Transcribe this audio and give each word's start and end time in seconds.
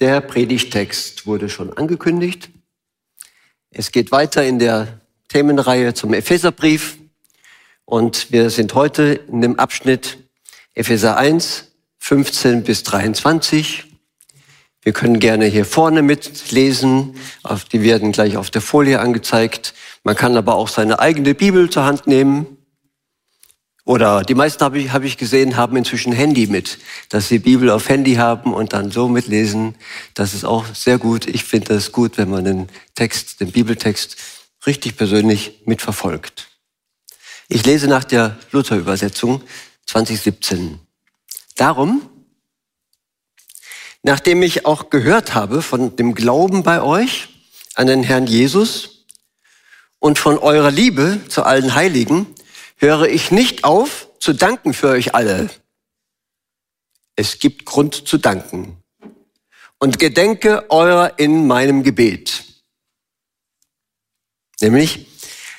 Der 0.00 0.22
Predigtext 0.22 1.26
wurde 1.26 1.50
schon 1.50 1.76
angekündigt. 1.76 2.48
Es 3.70 3.92
geht 3.92 4.10
weiter 4.10 4.42
in 4.42 4.58
der 4.58 4.98
Themenreihe 5.28 5.92
zum 5.92 6.14
Epheserbrief 6.14 6.96
und 7.84 8.32
wir 8.32 8.48
sind 8.48 8.72
heute 8.72 9.20
in 9.28 9.42
dem 9.42 9.58
Abschnitt 9.58 10.16
Epheser 10.72 11.18
1, 11.18 11.72
15 11.98 12.62
bis 12.62 12.82
23. 12.84 13.84
Wir 14.80 14.94
können 14.94 15.20
gerne 15.20 15.44
hier 15.44 15.66
vorne 15.66 16.00
mitlesen, 16.00 17.16
die 17.70 17.82
werden 17.82 18.12
gleich 18.12 18.38
auf 18.38 18.50
der 18.50 18.62
Folie 18.62 19.00
angezeigt. 19.00 19.74
Man 20.02 20.16
kann 20.16 20.34
aber 20.34 20.54
auch 20.54 20.68
seine 20.68 20.98
eigene 20.98 21.34
Bibel 21.34 21.68
zur 21.68 21.84
Hand 21.84 22.06
nehmen 22.06 22.56
oder 23.84 24.22
die 24.22 24.34
meisten 24.34 24.62
habe 24.62 24.78
ich, 24.78 24.92
hab 24.92 25.04
ich 25.04 25.16
gesehen, 25.16 25.56
haben 25.56 25.76
inzwischen 25.76 26.12
Handy 26.12 26.46
mit, 26.46 26.78
dass 27.08 27.28
sie 27.28 27.38
Bibel 27.38 27.70
auf 27.70 27.88
Handy 27.88 28.14
haben 28.14 28.52
und 28.52 28.72
dann 28.72 28.90
so 28.90 29.08
mitlesen. 29.08 29.74
Das 30.14 30.34
ist 30.34 30.44
auch 30.44 30.66
sehr 30.74 30.98
gut. 30.98 31.26
Ich 31.26 31.44
finde 31.44 31.74
es 31.74 31.90
gut, 31.90 32.18
wenn 32.18 32.30
man 32.30 32.44
den 32.44 32.68
Text, 32.94 33.40
den 33.40 33.52
Bibeltext 33.52 34.16
richtig 34.66 34.96
persönlich 34.96 35.62
mitverfolgt. 35.64 36.48
Ich 37.48 37.64
lese 37.64 37.88
nach 37.88 38.04
der 38.04 38.38
Luther-Übersetzung 38.52 39.42
2017. 39.86 40.78
Darum, 41.56 42.02
nachdem 44.02 44.42
ich 44.42 44.66
auch 44.66 44.90
gehört 44.90 45.34
habe 45.34 45.62
von 45.62 45.96
dem 45.96 46.14
Glauben 46.14 46.62
bei 46.62 46.82
euch 46.82 47.28
an 47.74 47.86
den 47.86 48.02
Herrn 48.02 48.26
Jesus 48.26 49.06
und 49.98 50.18
von 50.18 50.38
eurer 50.38 50.70
Liebe 50.70 51.20
zu 51.28 51.42
allen 51.42 51.74
Heiligen, 51.74 52.26
höre 52.80 53.08
ich 53.08 53.30
nicht 53.30 53.64
auf 53.64 54.08
zu 54.18 54.32
danken 54.32 54.74
für 54.74 54.88
euch 54.88 55.14
alle. 55.14 55.50
Es 57.14 57.38
gibt 57.38 57.66
Grund 57.66 58.08
zu 58.08 58.18
danken. 58.18 58.82
Und 59.78 59.98
gedenke 59.98 60.70
eurer 60.70 61.18
in 61.18 61.46
meinem 61.46 61.82
Gebet. 61.82 62.44
Nämlich, 64.60 65.06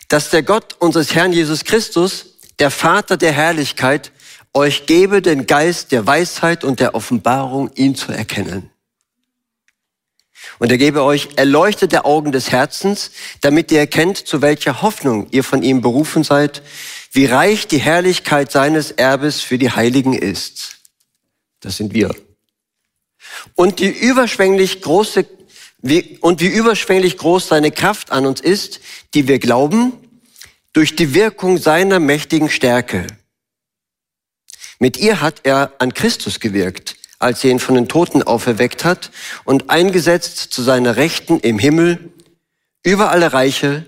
dass 0.10 0.30
der 0.30 0.44
Gott 0.44 0.76
unseres 0.80 1.16
Herrn 1.16 1.32
Jesus 1.32 1.64
Christus, 1.64 2.38
der 2.60 2.70
Vater 2.70 3.18
der 3.18 3.32
Herrlichkeit, 3.32 4.12
euch 4.54 4.86
gebe 4.86 5.22
den 5.22 5.48
Geist 5.48 5.92
der 5.92 6.06
Weisheit 6.06 6.64
und 6.64 6.80
der 6.80 6.94
Offenbarung, 6.94 7.72
ihn 7.76 7.96
zu 7.96 8.12
erkennen. 8.12 8.70
Und 10.60 10.72
er 10.72 10.78
gebe 10.78 11.04
euch 11.04 11.30
erleuchtete 11.38 12.06
Augen 12.06 12.32
des 12.32 12.52
Herzens, 12.52 13.12
damit 13.42 13.72
ihr 13.72 13.80
erkennt, 13.80 14.18
zu 14.18 14.42
welcher 14.42 14.82
Hoffnung 14.82 15.28
ihr 15.32 15.44
von 15.44 15.64
ihm 15.64 15.82
berufen 15.82 16.24
seid, 16.24 16.62
wie 17.12 17.26
reich 17.26 17.68
die 17.68 17.78
Herrlichkeit 17.78 18.52
seines 18.52 18.92
Erbes 18.92 19.42
für 19.42 19.58
die 19.58 19.72
Heiligen 19.72 20.14
ist. 20.14 20.78
Das 21.60 21.78
sind 21.78 21.94
wir. 21.94 22.16
Und 23.56 23.80
die 23.80 23.90
überschwänglich 23.90 24.82
große, 24.82 25.26
wie, 25.80 26.18
und 26.22 26.40
wie 26.42 26.48
überschwänglich 26.48 27.18
groß 27.18 27.50
seine 27.50 27.72
Kraft 27.72 28.12
an 28.12 28.26
uns 28.26 28.40
ist, 28.40 28.80
die 29.14 29.28
wir 29.28 29.40
glauben, 29.40 29.94
durch 30.74 30.96
die 30.96 31.14
Wirkung 31.14 31.58
seiner 31.58 32.00
mächtigen 32.00 32.50
Stärke. 32.50 33.08
Mit 34.80 34.98
ihr 34.98 35.22
hat 35.22 35.42
er 35.44 35.74
an 35.80 35.94
Christus 35.94 36.40
gewirkt, 36.40 36.96
als 37.20 37.44
er 37.44 37.52
ihn 37.52 37.60
von 37.60 37.76
den 37.76 37.90
Toten 37.90 38.24
auferweckt 38.24 38.86
hat 38.86 39.12
und 39.44 39.70
eingesetzt 39.70 40.38
zu 40.38 40.64
seiner 40.64 40.96
Rechten 40.96 41.40
im 41.40 41.60
Himmel 41.60 42.12
über 42.84 43.12
alle 43.12 43.34
Reiche, 43.34 43.86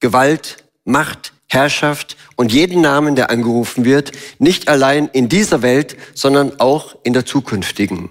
Gewalt, 0.00 0.64
Macht, 0.84 1.32
Herrschaft 1.52 2.16
und 2.36 2.52
jeden 2.52 2.80
Namen, 2.80 3.14
der 3.14 3.30
angerufen 3.30 3.84
wird, 3.84 4.12
nicht 4.38 4.68
allein 4.68 5.08
in 5.08 5.28
dieser 5.28 5.62
Welt, 5.62 5.96
sondern 6.14 6.58
auch 6.60 6.96
in 7.02 7.12
der 7.12 7.26
zukünftigen. 7.26 8.10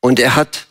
Und 0.00 0.20
er 0.20 0.36
hat, 0.36 0.66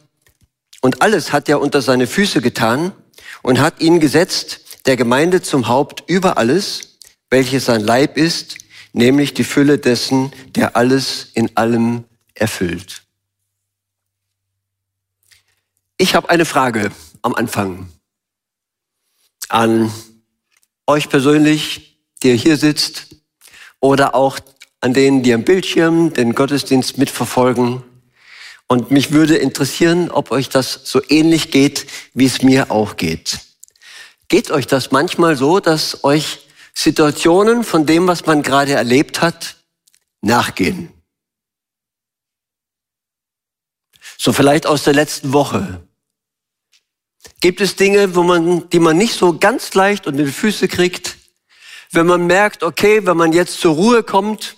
und 0.81 1.01
alles 1.01 1.33
hat 1.33 1.49
er 1.49 1.59
unter 1.59 1.81
seine 1.81 2.07
Füße 2.07 2.41
getan 2.41 2.93
und 3.41 3.59
hat 3.59 3.81
ihn 3.81 3.99
gesetzt, 3.99 4.61
der 4.85 4.95
Gemeinde 4.97 5.41
zum 5.41 5.67
Haupt 5.67 6.03
über 6.07 6.37
alles, 6.37 6.99
welches 7.29 7.65
sein 7.65 7.81
Leib 7.81 8.17
ist, 8.17 8.57
nämlich 8.93 9.33
die 9.33 9.43
Fülle 9.43 9.77
dessen, 9.77 10.31
der 10.55 10.75
alles 10.75 11.31
in 11.33 11.55
allem 11.57 12.05
erfüllt. 12.33 13.03
Ich 15.97 16.15
habe 16.15 16.29
eine 16.29 16.45
Frage 16.45 16.91
am 17.21 17.33
Anfang 17.33 17.89
an 19.49 19.91
euch 20.87 21.09
persönlich, 21.09 21.99
der 22.23 22.35
hier 22.35 22.57
sitzt, 22.57 23.07
oder 23.79 24.15
auch 24.15 24.39
an 24.79 24.93
denen, 24.93 25.23
die 25.23 25.33
am 25.33 25.43
Bildschirm 25.43 26.13
den 26.13 26.35
Gottesdienst 26.35 26.97
mitverfolgen. 26.97 27.83
Und 28.67 28.91
mich 28.91 29.11
würde 29.11 29.35
interessieren, 29.37 30.09
ob 30.09 30.31
euch 30.31 30.49
das 30.49 30.81
so 30.83 31.01
ähnlich 31.09 31.51
geht, 31.51 31.85
wie 32.13 32.25
es 32.25 32.41
mir 32.41 32.71
auch 32.71 32.97
geht. 32.97 33.39
Geht 34.29 34.51
euch 34.51 34.67
das 34.67 34.91
manchmal 34.91 35.35
so, 35.35 35.59
dass 35.59 36.03
euch 36.03 36.39
Situationen 36.73 37.63
von 37.63 37.85
dem, 37.85 38.07
was 38.07 38.25
man 38.25 38.41
gerade 38.41 38.71
erlebt 38.71 39.21
hat, 39.21 39.57
nachgehen? 40.21 40.91
So 44.17 44.33
vielleicht 44.33 44.65
aus 44.65 44.83
der 44.83 44.93
letzten 44.93 45.33
Woche. 45.33 45.85
Gibt 47.41 47.61
es 47.61 47.75
Dinge, 47.75 48.15
wo 48.15 48.23
man, 48.23 48.69
die 48.69 48.79
man 48.79 48.97
nicht 48.97 49.15
so 49.15 49.37
ganz 49.37 49.73
leicht 49.73 50.07
unter 50.07 50.23
die 50.23 50.31
Füße 50.31 50.67
kriegt? 50.67 51.17
Wenn 51.91 52.07
man 52.07 52.25
merkt, 52.25 52.63
okay, 52.63 53.05
wenn 53.05 53.17
man 53.17 53.33
jetzt 53.33 53.59
zur 53.59 53.75
Ruhe 53.75 54.03
kommt, 54.03 54.57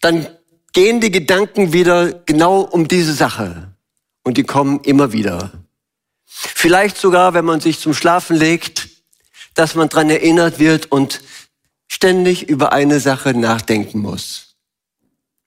dann 0.00 0.26
gehen 0.72 1.00
die 1.00 1.10
Gedanken 1.10 1.72
wieder 1.72 2.12
genau 2.12 2.60
um 2.60 2.88
diese 2.88 3.12
Sache. 3.12 3.74
Und 4.22 4.36
die 4.36 4.44
kommen 4.44 4.80
immer 4.80 5.12
wieder. 5.12 5.52
Vielleicht 6.26 6.96
sogar, 6.96 7.34
wenn 7.34 7.44
man 7.44 7.60
sich 7.60 7.78
zum 7.78 7.94
Schlafen 7.94 8.36
legt, 8.36 8.88
dass 9.54 9.74
man 9.74 9.88
dran 9.88 10.10
erinnert 10.10 10.58
wird 10.58 10.90
und 10.92 11.20
ständig 11.88 12.48
über 12.48 12.72
eine 12.72 13.00
Sache 13.00 13.34
nachdenken 13.34 13.98
muss. 13.98 14.56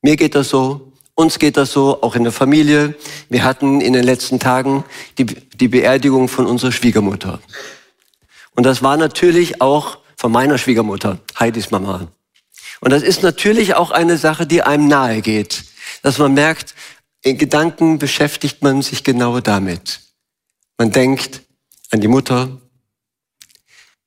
Mir 0.01 0.17
geht 0.17 0.35
das 0.35 0.49
so. 0.49 0.92
Uns 1.15 1.37
geht 1.37 1.57
das 1.57 1.71
so, 1.71 2.01
auch 2.01 2.15
in 2.15 2.23
der 2.23 2.31
Familie. 2.31 2.95
Wir 3.29 3.43
hatten 3.43 3.81
in 3.81 3.93
den 3.93 4.03
letzten 4.03 4.39
Tagen 4.39 4.83
die, 5.17 5.25
die 5.25 5.67
Beerdigung 5.67 6.27
von 6.27 6.47
unserer 6.47 6.71
Schwiegermutter. 6.71 7.39
Und 8.55 8.65
das 8.65 8.81
war 8.81 8.97
natürlich 8.97 9.61
auch 9.61 9.99
von 10.17 10.31
meiner 10.31 10.57
Schwiegermutter, 10.57 11.19
Heidis 11.39 11.69
Mama. 11.69 12.07
Und 12.81 12.91
das 12.91 13.03
ist 13.03 13.21
natürlich 13.21 13.75
auch 13.75 13.91
eine 13.91 14.17
Sache, 14.17 14.47
die 14.47 14.63
einem 14.63 14.87
nahe 14.87 15.21
geht, 15.21 15.65
dass 16.01 16.17
man 16.17 16.33
merkt, 16.33 16.73
in 17.21 17.37
Gedanken 17.37 17.99
beschäftigt 17.99 18.61
man 18.61 18.81
sich 18.81 19.03
genau 19.03 19.39
damit. 19.39 20.01
Man 20.77 20.91
denkt 20.91 21.41
an 21.91 22.01
die 22.01 22.07
Mutter. 22.07 22.59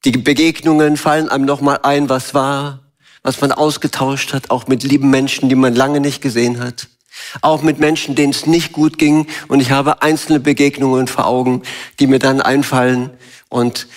Die 0.05 0.11
Begegnungen 0.11 0.97
fallen 0.97 1.29
einem 1.29 1.45
nochmal 1.45 1.81
ein, 1.83 2.09
was 2.09 2.35
war, 2.35 2.93
was 3.23 3.41
man 3.41 3.53
ausgetauscht 3.53 4.33
hat, 4.33 4.51
auch 4.51 4.67
mit 4.67 4.83
lieben 4.83 5.09
Menschen, 5.09 5.49
die 5.49 5.55
man 5.55 5.75
lange 5.75 6.01
nicht 6.01 6.21
gesehen 6.21 6.61
hat. 6.61 6.89
Auch 7.43 7.63
mit 7.63 7.79
Menschen, 7.79 8.15
denen 8.15 8.33
es 8.33 8.47
nicht 8.47 8.73
gut 8.73 8.99
ging. 8.99 9.27
Und 9.49 9.61
ich 9.61 9.71
habe 9.71 10.03
einzelne 10.03 10.41
Begegnungen 10.41 11.09
vor 11.09 11.27
Augen, 11.27 11.63
die 11.99 12.07
mir 12.07 12.19
dann 12.19 12.41
einfallen 12.41 13.11
und 13.49 13.89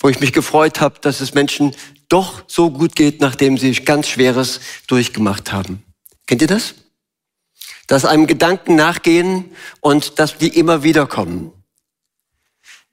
wo 0.00 0.08
ich 0.08 0.20
mich 0.20 0.32
gefreut 0.32 0.80
habe, 0.80 1.00
dass 1.00 1.20
es 1.20 1.34
Menschen 1.34 1.74
doch 2.08 2.44
so 2.46 2.70
gut 2.70 2.94
geht, 2.96 3.20
nachdem 3.20 3.58
sie 3.58 3.72
ganz 3.72 4.08
Schweres 4.08 4.60
durchgemacht 4.86 5.52
haben. 5.52 5.82
Kennt 6.26 6.42
ihr 6.42 6.48
das? 6.48 6.74
Dass 7.86 8.04
einem 8.04 8.26
Gedanken 8.26 8.76
nachgehen 8.76 9.50
und 9.80 10.18
dass 10.18 10.38
die 10.38 10.48
immer 10.48 10.82
wieder 10.82 11.06
kommen. 11.06 11.52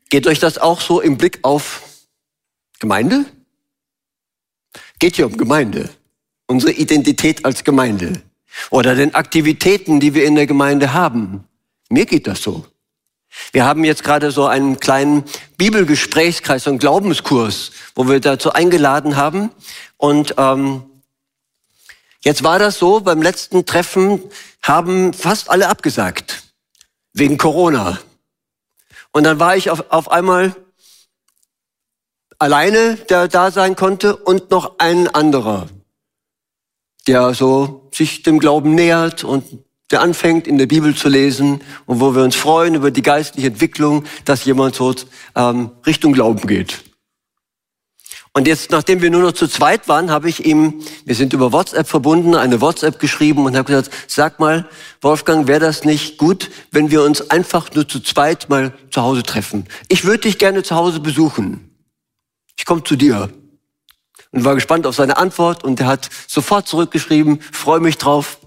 Geht 0.10 0.28
euch 0.28 0.40
das 0.40 0.58
auch 0.58 0.82
so 0.82 1.02
im 1.02 1.18
Blick 1.18 1.40
auf 1.44 1.84
Gemeinde? 2.80 3.26
Geht 5.00 5.18
hier 5.18 5.26
um 5.26 5.38
Gemeinde. 5.38 5.90
Unsere 6.48 6.72
Identität 6.72 7.44
als 7.44 7.64
Gemeinde 7.64 8.22
oder 8.70 8.96
den 8.96 9.16
Aktivitäten, 9.16 10.00
die 10.00 10.14
wir 10.14 10.26
in 10.26 10.36
der 10.36 10.48
Gemeinde 10.48 10.94
haben. 10.94 11.44
Mir 11.90 12.06
geht 12.06 12.28
das 12.28 12.42
so. 12.42 12.66
Wir 13.52 13.66
haben 13.66 13.84
jetzt 13.84 14.04
gerade 14.04 14.32
so 14.32 14.46
einen 14.46 14.80
kleinen 14.80 15.24
Bibelgesprächskreis, 15.58 16.64
so 16.64 16.70
einen 16.70 16.80
Glaubenskurs, 16.80 17.72
wo 17.94 18.08
wir 18.08 18.20
dazu 18.20 18.54
eingeladen 18.54 19.18
haben. 19.18 19.52
Und 19.98 20.36
ähm, 20.38 20.84
jetzt 22.22 22.44
war 22.44 22.60
das 22.60 22.80
so, 22.80 23.02
beim 23.02 23.22
letzten 23.22 23.66
Treffen 23.66 24.22
haben 24.62 25.14
fast 25.14 25.50
alle 25.50 25.68
abgesagt. 25.68 26.46
wegen 27.16 27.38
Corona. 27.38 27.98
Und 29.12 29.24
dann 29.24 29.40
war 29.40 29.56
ich 29.56 29.72
auf, 29.72 29.86
auf 29.90 30.12
einmal 30.12 30.56
alleine, 32.38 32.98
der 33.10 33.28
da 33.28 33.50
sein 33.50 33.76
konnte 33.76 34.16
und 34.18 34.52
noch 34.52 34.78
ein 34.78 35.08
anderer, 35.08 35.68
der 37.08 37.34
so 37.34 37.90
sich 37.94 38.24
dem 38.24 38.40
Glauben 38.40 38.76
nähert 38.76 39.24
und 39.24 39.44
der 39.92 40.02
anfängt, 40.02 40.48
in 40.48 40.58
der 40.58 40.66
Bibel 40.66 40.96
zu 40.96 41.10
lesen 41.10 41.62
und 41.86 42.00
wo 42.00 42.16
wir 42.16 42.24
uns 42.24 42.36
freuen 42.36 42.76
über 42.76 42.90
die 42.92 43.04
geistliche 43.04 43.48
Entwicklung, 43.48 44.04
dass 44.26 44.46
jemand 44.46 44.76
so 44.76 44.94
ähm, 45.36 45.72
Richtung 45.86 46.14
Glauben 46.14 46.48
geht. 46.48 46.84
Und 48.38 48.48
jetzt, 48.48 48.70
nachdem 48.70 49.02
wir 49.02 49.10
nur 49.12 49.22
noch 49.22 49.32
zu 49.32 49.48
zweit 49.48 49.88
waren, 49.88 50.12
habe 50.12 50.28
ich 50.28 50.46
ihm, 50.46 50.82
wir 51.06 51.16
sind 51.16 51.32
über 51.32 51.54
WhatsApp 51.54 51.88
verbunden, 51.88 52.36
eine 52.36 52.60
WhatsApp 52.60 53.00
geschrieben 53.00 53.46
und 53.46 53.56
habe 53.56 53.68
gesagt, 53.68 53.92
sag 54.08 54.42
mal, 54.42 54.68
Wolfgang, 55.00 55.48
wäre 55.48 55.62
das 55.62 55.86
nicht 55.86 56.18
gut, 56.18 56.52
wenn 56.70 56.92
wir 56.92 57.04
uns 57.04 57.30
einfach 57.30 57.74
nur 57.74 57.88
zu 57.88 58.02
zweit 58.02 58.50
mal 58.50 58.74
zu 58.92 59.04
Hause 59.04 59.24
treffen? 59.24 59.68
Ich 59.88 60.04
würde 60.04 60.24
dich 60.24 60.38
gerne 60.38 60.64
zu 60.64 60.76
Hause 60.76 61.00
besuchen. 61.00 61.70
Ich 62.58 62.66
komme 62.66 62.84
zu 62.84 62.98
dir. 62.98 63.30
Und 64.36 64.44
war 64.44 64.54
gespannt 64.54 64.86
auf 64.86 64.96
seine 64.98 65.16
Antwort 65.16 65.64
und 65.64 65.80
er 65.80 65.88
hat 65.88 66.10
sofort 66.28 66.68
zurückgeschrieben, 66.68 67.40
freue 67.54 67.80
mich 67.80 67.98
drauf 67.98 68.38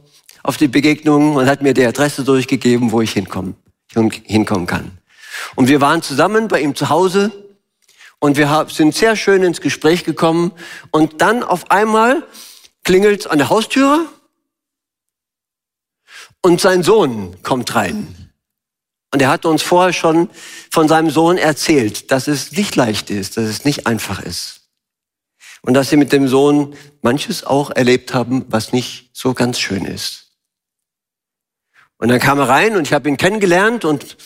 auf 0.43 0.59
die 0.59 0.69
Begegnung 0.69 1.37
und 1.37 1.49
hat 1.49 1.63
mir 1.63 1.73
die 1.73 1.87
Adresse 1.87 2.25
durchgegeben, 2.25 2.93
wo 2.93 3.01
ich 3.01 3.13
hinkommen, 3.13 3.57
hinkommen 3.95 4.67
kann. 4.67 4.99
Und 5.55 5.69
wir 5.69 5.81
waren 5.81 6.03
zusammen 6.03 6.47
bei 6.49 6.61
ihm 6.61 6.75
zu 6.75 6.91
Hause 6.91 7.33
und 8.19 8.37
wir 8.37 8.67
sind 8.69 8.95
sehr 8.95 9.17
schön 9.17 9.43
ins 9.43 9.63
Gespräch 9.63 10.05
gekommen. 10.05 10.53
Und 10.91 11.23
dann 11.23 11.43
auf 11.43 11.71
einmal 11.71 12.23
klingelt 12.85 13.31
an 13.31 13.39
der 13.39 13.49
Haustüre 13.49 14.05
und 16.43 16.61
sein 16.61 16.83
Sohn 16.83 17.43
kommt 17.43 17.75
rein. 17.75 18.31
Und 19.11 19.23
er 19.23 19.31
hatte 19.31 19.49
uns 19.49 19.63
vorher 19.63 19.95
schon 19.95 20.29
von 20.71 20.87
seinem 20.87 21.09
Sohn 21.09 21.39
erzählt, 21.39 22.11
dass 22.11 22.29
es 22.29 22.53
nicht 22.53 22.77
leicht 22.77 23.09
ist, 23.09 23.39
dass 23.39 23.45
es 23.45 23.65
nicht 23.65 23.87
einfach 23.87 24.21
ist. 24.21 24.58
Und 25.69 25.75
dass 25.75 25.91
sie 25.91 25.99
mit 25.99 26.15
dem 26.15 26.29
Sohn 26.29 26.75
manches 27.03 27.45
auch 27.45 27.71
erlebt 27.71 28.15
haben, 28.15 28.47
was 28.49 28.73
nicht 28.73 29.11
so 29.13 29.35
ganz 29.35 29.59
schön 29.61 29.85
ist. 29.85 30.29
Und 31.99 32.09
dann 32.09 32.21
kam 32.21 32.39
er 32.39 32.49
rein 32.49 32.75
und 32.75 32.87
ich 32.87 32.95
habe 32.95 33.07
ihn 33.07 33.19
kennengelernt 33.19 33.85
und 33.85 34.17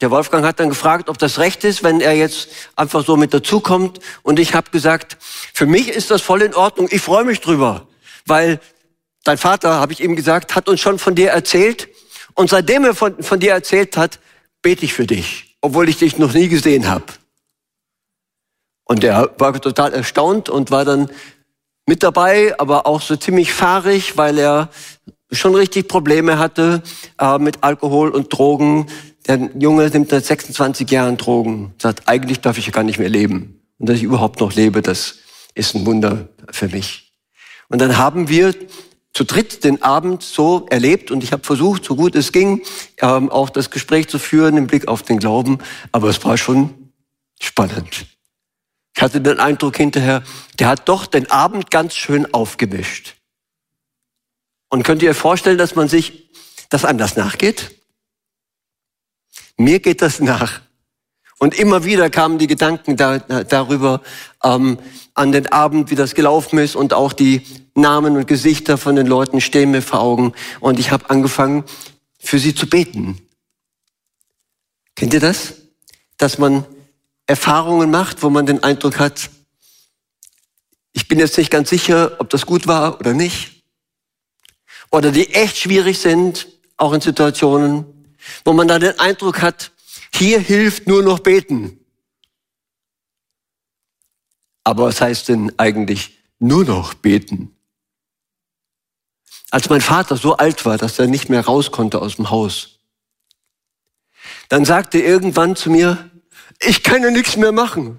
der 0.00 0.12
Wolfgang 0.12 0.46
hat 0.46 0.60
dann 0.60 0.68
gefragt, 0.68 1.08
ob 1.08 1.18
das 1.18 1.40
recht 1.40 1.64
ist, 1.64 1.82
wenn 1.82 2.00
er 2.00 2.12
jetzt 2.12 2.50
einfach 2.76 3.04
so 3.04 3.16
mit 3.16 3.34
dazukommt. 3.34 3.98
Und 4.22 4.38
ich 4.38 4.54
habe 4.54 4.70
gesagt, 4.70 5.16
für 5.52 5.66
mich 5.66 5.88
ist 5.88 6.12
das 6.12 6.22
voll 6.22 6.40
in 6.40 6.54
Ordnung. 6.54 6.86
Ich 6.88 7.02
freue 7.02 7.24
mich 7.24 7.40
drüber, 7.40 7.88
weil 8.26 8.60
dein 9.24 9.38
Vater, 9.38 9.80
habe 9.80 9.92
ich 9.92 10.04
ihm 10.04 10.14
gesagt, 10.14 10.54
hat 10.54 10.68
uns 10.68 10.78
schon 10.78 11.00
von 11.00 11.16
dir 11.16 11.30
erzählt. 11.30 11.88
Und 12.34 12.48
seitdem 12.48 12.84
er 12.84 12.94
von, 12.94 13.20
von 13.24 13.40
dir 13.40 13.50
erzählt 13.54 13.96
hat, 13.96 14.20
bete 14.62 14.84
ich 14.84 14.92
für 14.92 15.08
dich, 15.08 15.56
obwohl 15.62 15.88
ich 15.88 15.96
dich 15.96 16.16
noch 16.16 16.32
nie 16.32 16.46
gesehen 16.46 16.86
habe. 16.86 17.06
Und 18.92 19.02
er 19.04 19.30
war 19.38 19.58
total 19.58 19.94
erstaunt 19.94 20.50
und 20.50 20.70
war 20.70 20.84
dann 20.84 21.08
mit 21.86 22.02
dabei, 22.02 22.54
aber 22.60 22.86
auch 22.86 23.00
so 23.00 23.16
ziemlich 23.16 23.50
fahrig, 23.50 24.18
weil 24.18 24.36
er 24.36 24.68
schon 25.30 25.54
richtig 25.54 25.88
Probleme 25.88 26.38
hatte 26.38 26.82
äh, 27.18 27.38
mit 27.38 27.64
Alkohol 27.64 28.10
und 28.10 28.30
Drogen. 28.30 28.88
Der 29.26 29.48
Junge 29.58 29.88
nimmt 29.88 30.10
seit 30.10 30.26
26 30.26 30.90
Jahren 30.90 31.16
Drogen, 31.16 31.72
sagt, 31.78 32.06
eigentlich 32.06 32.40
darf 32.40 32.58
ich 32.58 32.66
ja 32.66 32.72
gar 32.72 32.84
nicht 32.84 32.98
mehr 32.98 33.08
leben. 33.08 33.62
Und 33.78 33.88
dass 33.88 33.96
ich 33.96 34.02
überhaupt 34.02 34.40
noch 34.40 34.52
lebe, 34.52 34.82
das 34.82 35.14
ist 35.54 35.74
ein 35.74 35.86
Wunder 35.86 36.28
für 36.50 36.68
mich. 36.68 37.14
Und 37.70 37.80
dann 37.80 37.96
haben 37.96 38.28
wir 38.28 38.54
zu 39.14 39.24
dritt 39.24 39.64
den 39.64 39.80
Abend 39.80 40.22
so 40.22 40.66
erlebt 40.68 41.10
und 41.10 41.24
ich 41.24 41.32
habe 41.32 41.44
versucht, 41.44 41.86
so 41.86 41.96
gut 41.96 42.14
es 42.14 42.30
ging, 42.30 42.60
ähm, 42.98 43.30
auch 43.30 43.48
das 43.48 43.70
Gespräch 43.70 44.08
zu 44.08 44.18
führen 44.18 44.58
im 44.58 44.66
Blick 44.66 44.86
auf 44.86 45.02
den 45.02 45.18
Glauben, 45.18 45.60
aber 45.92 46.10
es 46.10 46.22
war 46.26 46.36
schon 46.36 46.92
spannend. 47.40 47.88
Ich 48.94 49.02
hatte 49.02 49.20
den 49.20 49.40
Eindruck 49.40 49.76
hinterher, 49.76 50.22
der 50.58 50.68
hat 50.68 50.88
doch 50.88 51.06
den 51.06 51.30
Abend 51.30 51.70
ganz 51.70 51.94
schön 51.94 52.32
aufgemischt. 52.32 53.16
Und 54.68 54.84
könnt 54.84 55.02
ihr 55.02 55.14
vorstellen, 55.14 55.58
dass 55.58 55.74
man 55.74 55.88
sich, 55.88 56.30
dass 56.68 56.84
einem 56.84 56.98
das 56.98 57.16
nachgeht? 57.16 57.74
Mir 59.56 59.80
geht 59.80 60.02
das 60.02 60.20
nach. 60.20 60.60
Und 61.38 61.58
immer 61.58 61.84
wieder 61.84 62.08
kamen 62.08 62.38
die 62.38 62.46
Gedanken 62.46 62.96
da, 62.96 63.18
darüber 63.18 64.00
ähm, 64.44 64.78
an 65.14 65.32
den 65.32 65.48
Abend, 65.48 65.90
wie 65.90 65.96
das 65.96 66.14
gelaufen 66.14 66.58
ist 66.58 66.76
und 66.76 66.94
auch 66.94 67.12
die 67.12 67.42
Namen 67.74 68.16
und 68.16 68.26
Gesichter 68.26 68.78
von 68.78 68.96
den 68.96 69.06
Leuten 69.06 69.40
stehen 69.40 69.72
mir 69.72 69.82
vor 69.82 70.00
Augen. 70.00 70.34
Und 70.60 70.78
ich 70.78 70.90
habe 70.90 71.10
angefangen, 71.10 71.64
für 72.18 72.38
sie 72.38 72.54
zu 72.54 72.68
beten. 72.68 73.18
Kennt 74.94 75.14
ihr 75.14 75.20
das? 75.20 75.54
Dass 76.16 76.38
man 76.38 76.64
Erfahrungen 77.32 77.90
macht, 77.90 78.22
wo 78.22 78.28
man 78.28 78.44
den 78.44 78.62
Eindruck 78.62 78.98
hat, 78.98 79.30
ich 80.92 81.08
bin 81.08 81.18
jetzt 81.18 81.38
nicht 81.38 81.50
ganz 81.50 81.70
sicher, 81.70 82.16
ob 82.18 82.28
das 82.28 82.44
gut 82.44 82.66
war 82.66 83.00
oder 83.00 83.14
nicht. 83.14 83.62
Oder 84.90 85.10
die 85.10 85.32
echt 85.32 85.56
schwierig 85.56 85.98
sind, 85.98 86.46
auch 86.76 86.92
in 86.92 87.00
Situationen, 87.00 87.86
wo 88.44 88.52
man 88.52 88.68
dann 88.68 88.82
den 88.82 88.98
Eindruck 88.98 89.40
hat, 89.40 89.72
hier 90.14 90.40
hilft 90.40 90.86
nur 90.86 91.02
noch 91.02 91.20
beten. 91.20 91.80
Aber 94.62 94.84
was 94.84 95.00
heißt 95.00 95.28
denn 95.30 95.58
eigentlich 95.58 96.18
nur 96.38 96.66
noch 96.66 96.92
beten? 96.92 97.56
Als 99.50 99.70
mein 99.70 99.80
Vater 99.80 100.18
so 100.18 100.36
alt 100.36 100.66
war, 100.66 100.76
dass 100.76 100.98
er 100.98 101.06
nicht 101.06 101.30
mehr 101.30 101.46
raus 101.46 101.70
konnte 101.70 102.02
aus 102.02 102.16
dem 102.16 102.28
Haus, 102.28 102.78
dann 104.50 104.66
sagte 104.66 104.98
er 104.98 105.06
irgendwann 105.06 105.56
zu 105.56 105.70
mir, 105.70 106.11
ich 106.66 106.82
kann 106.82 107.02
ja 107.02 107.10
nichts 107.10 107.36
mehr 107.36 107.52
machen. 107.52 107.98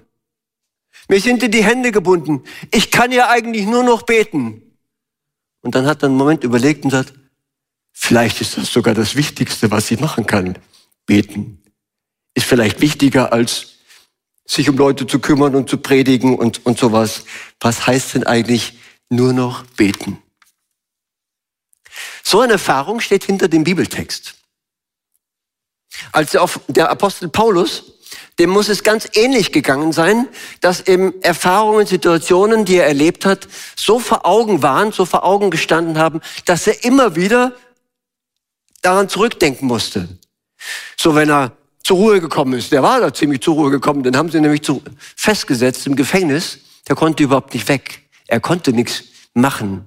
Mir 1.08 1.20
sind 1.20 1.42
dir 1.42 1.50
die 1.50 1.64
Hände 1.64 1.92
gebunden. 1.92 2.44
Ich 2.70 2.90
kann 2.90 3.12
ja 3.12 3.28
eigentlich 3.28 3.66
nur 3.66 3.84
noch 3.84 4.02
beten. 4.02 4.62
Und 5.60 5.74
dann 5.74 5.86
hat 5.86 6.02
er 6.02 6.08
einen 6.08 6.16
Moment 6.16 6.44
überlegt 6.44 6.84
und 6.84 6.90
sagt, 6.90 7.12
Vielleicht 7.96 8.40
ist 8.40 8.58
das 8.58 8.72
sogar 8.72 8.92
das 8.92 9.14
Wichtigste, 9.14 9.70
was 9.70 9.86
sie 9.86 9.96
machen 9.96 10.26
kann. 10.26 10.58
Beten. 11.06 11.62
Ist 12.34 12.46
vielleicht 12.46 12.80
wichtiger 12.80 13.32
als 13.32 13.76
sich 14.44 14.68
um 14.68 14.76
Leute 14.76 15.06
zu 15.06 15.20
kümmern 15.20 15.54
und 15.54 15.70
zu 15.70 15.78
predigen 15.78 16.36
und, 16.36 16.66
und 16.66 16.76
sowas. 16.76 17.24
Was 17.60 17.86
heißt 17.86 18.14
denn 18.14 18.24
eigentlich 18.24 18.78
nur 19.08 19.32
noch 19.32 19.64
beten? 19.64 20.18
So 22.22 22.40
eine 22.40 22.54
Erfahrung 22.54 23.00
steht 23.00 23.24
hinter 23.24 23.48
dem 23.48 23.62
Bibeltext. 23.62 24.34
Als 26.10 26.36
der 26.68 26.90
Apostel 26.90 27.28
Paulus, 27.28 27.93
dem 28.38 28.50
muss 28.50 28.68
es 28.68 28.82
ganz 28.82 29.08
ähnlich 29.14 29.52
gegangen 29.52 29.92
sein, 29.92 30.28
dass 30.60 30.86
eben 30.86 31.20
Erfahrungen, 31.22 31.86
Situationen, 31.86 32.64
die 32.64 32.76
er 32.76 32.86
erlebt 32.86 33.24
hat, 33.24 33.48
so 33.76 33.98
vor 33.98 34.26
Augen 34.26 34.62
waren, 34.62 34.92
so 34.92 35.04
vor 35.04 35.24
Augen 35.24 35.50
gestanden 35.50 35.98
haben, 35.98 36.20
dass 36.44 36.66
er 36.66 36.84
immer 36.84 37.16
wieder 37.16 37.52
daran 38.82 39.08
zurückdenken 39.08 39.66
musste. 39.66 40.08
So, 40.96 41.14
wenn 41.14 41.30
er 41.30 41.52
zur 41.82 41.98
Ruhe 41.98 42.20
gekommen 42.20 42.54
ist, 42.54 42.72
der 42.72 42.82
war 42.82 43.00
da 43.00 43.12
ziemlich 43.12 43.40
zur 43.40 43.54
Ruhe 43.54 43.70
gekommen, 43.70 44.02
den 44.02 44.16
haben 44.16 44.30
sie 44.30 44.40
nämlich 44.40 44.62
zu, 44.62 44.82
festgesetzt 45.16 45.86
im 45.86 45.96
Gefängnis, 45.96 46.58
der 46.88 46.96
konnte 46.96 47.22
überhaupt 47.22 47.54
nicht 47.54 47.68
weg. 47.68 48.02
Er 48.26 48.40
konnte 48.40 48.72
nichts 48.72 49.04
machen. 49.34 49.86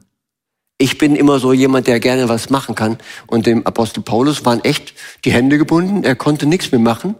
Ich 0.78 1.00
bin 1.00 1.16
immer 1.16 1.40
so 1.40 1.54
jemand, 1.54 1.88
der 1.88 2.00
gerne 2.00 2.30
was 2.30 2.52
machen 2.52 2.76
kann. 2.76 3.00
Und 3.26 3.48
dem 3.48 3.66
Apostel 3.66 4.02
Paulus 4.02 4.46
waren 4.46 4.64
echt 4.64 4.94
die 5.26 5.32
Hände 5.32 5.58
gebunden, 5.58 6.04
er 6.04 6.16
konnte 6.16 6.46
nichts 6.46 6.72
mehr 6.72 6.80
machen. 6.80 7.16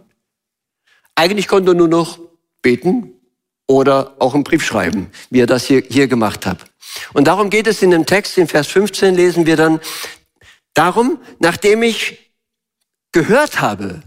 Eigentlich 1.18 1.48
konnte 1.48 1.72
er 1.72 1.74
nur 1.74 1.88
noch 1.88 2.18
beten 2.62 3.12
oder 3.66 4.14
auch 4.18 4.34
einen 4.34 4.44
Brief 4.44 4.64
schreiben, 4.64 5.10
wie 5.30 5.40
er 5.40 5.46
das 5.46 5.64
hier, 5.66 5.82
hier 5.88 6.06
gemacht 6.06 6.46
hat. 6.46 6.58
Und 7.12 7.26
darum 7.26 7.50
geht 7.50 7.66
es 7.66 7.82
in 7.82 7.90
dem 7.90 8.06
Text, 8.06 8.38
in 8.38 8.46
Vers 8.46 8.68
15 8.68 9.14
lesen 9.14 9.44
wir 9.44 9.56
dann, 9.56 9.80
Darum, 10.78 11.18
nachdem 11.40 11.82
ich 11.82 12.30
gehört 13.10 13.60
habe, 13.60 14.00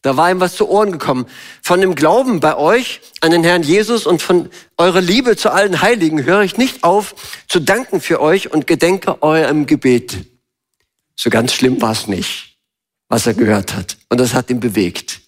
da 0.00 0.16
war 0.16 0.30
ihm 0.30 0.40
was 0.40 0.54
zu 0.54 0.66
Ohren 0.66 0.90
gekommen, 0.90 1.26
von 1.62 1.82
dem 1.82 1.94
Glauben 1.94 2.40
bei 2.40 2.56
euch 2.56 3.02
an 3.20 3.30
den 3.30 3.44
Herrn 3.44 3.62
Jesus 3.62 4.06
und 4.06 4.22
von 4.22 4.48
eurer 4.78 5.02
Liebe 5.02 5.36
zu 5.36 5.52
allen 5.52 5.82
Heiligen 5.82 6.24
höre 6.24 6.40
ich 6.40 6.56
nicht 6.56 6.82
auf 6.82 7.14
zu 7.46 7.60
danken 7.60 8.00
für 8.00 8.22
euch 8.22 8.50
und 8.50 8.66
gedenke 8.66 9.22
eurem 9.22 9.66
Gebet. 9.66 10.24
So 11.14 11.28
ganz 11.28 11.52
schlimm 11.52 11.82
war 11.82 11.92
es 11.92 12.06
nicht, 12.06 12.56
was 13.10 13.26
er 13.26 13.34
gehört 13.34 13.74
hat. 13.74 13.98
Und 14.08 14.18
das 14.18 14.32
hat 14.32 14.48
ihn 14.48 14.60
bewegt. 14.60 15.20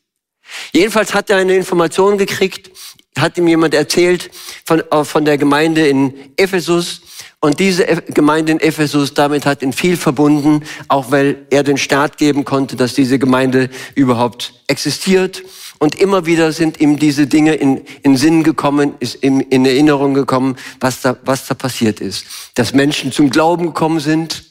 Jedenfalls 0.72 1.14
hat 1.14 1.30
er 1.30 1.38
eine 1.38 1.54
Information 1.54 2.18
gekriegt, 2.18 2.70
hat 3.18 3.36
ihm 3.38 3.48
jemand 3.48 3.74
erzählt 3.74 4.30
von, 4.64 4.80
äh, 4.90 5.04
von 5.04 5.24
der 5.24 5.38
Gemeinde 5.38 5.86
in 5.86 6.14
Ephesus, 6.36 7.02
und 7.42 7.58
diese 7.58 7.86
Gemeinde 7.86 8.52
in 8.52 8.60
Ephesus, 8.60 9.14
damit 9.14 9.46
hat 9.46 9.62
ihn 9.62 9.72
viel 9.72 9.96
verbunden, 9.96 10.62
auch 10.88 11.10
weil 11.10 11.46
er 11.48 11.62
den 11.62 11.78
Start 11.78 12.18
geben 12.18 12.44
konnte, 12.44 12.76
dass 12.76 12.92
diese 12.92 13.18
Gemeinde 13.18 13.70
überhaupt 13.94 14.52
existiert. 14.66 15.42
Und 15.78 15.94
immer 15.94 16.26
wieder 16.26 16.52
sind 16.52 16.80
ihm 16.80 16.98
diese 16.98 17.26
Dinge 17.26 17.54
in, 17.54 17.80
in 18.02 18.18
Sinn 18.18 18.42
gekommen, 18.42 18.92
ist 19.00 19.14
in, 19.14 19.40
in 19.40 19.64
Erinnerung 19.64 20.12
gekommen, 20.12 20.56
was 20.80 21.00
da, 21.00 21.16
was 21.24 21.46
da 21.46 21.54
passiert 21.54 22.00
ist. 22.00 22.26
Dass 22.56 22.74
Menschen 22.74 23.10
zum 23.10 23.30
Glauben 23.30 23.68
gekommen 23.68 24.00
sind 24.00 24.44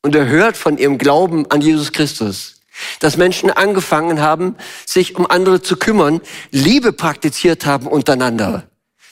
und 0.00 0.14
er 0.14 0.26
hört 0.26 0.56
von 0.56 0.78
ihrem 0.78 0.96
Glauben 0.96 1.50
an 1.50 1.60
Jesus 1.60 1.92
Christus. 1.92 2.61
Dass 3.00 3.16
Menschen 3.16 3.50
angefangen 3.50 4.20
haben, 4.20 4.56
sich 4.86 5.16
um 5.16 5.26
andere 5.26 5.62
zu 5.62 5.76
kümmern, 5.76 6.20
Liebe 6.50 6.92
praktiziert 6.92 7.66
haben 7.66 7.86
untereinander. 7.86 8.64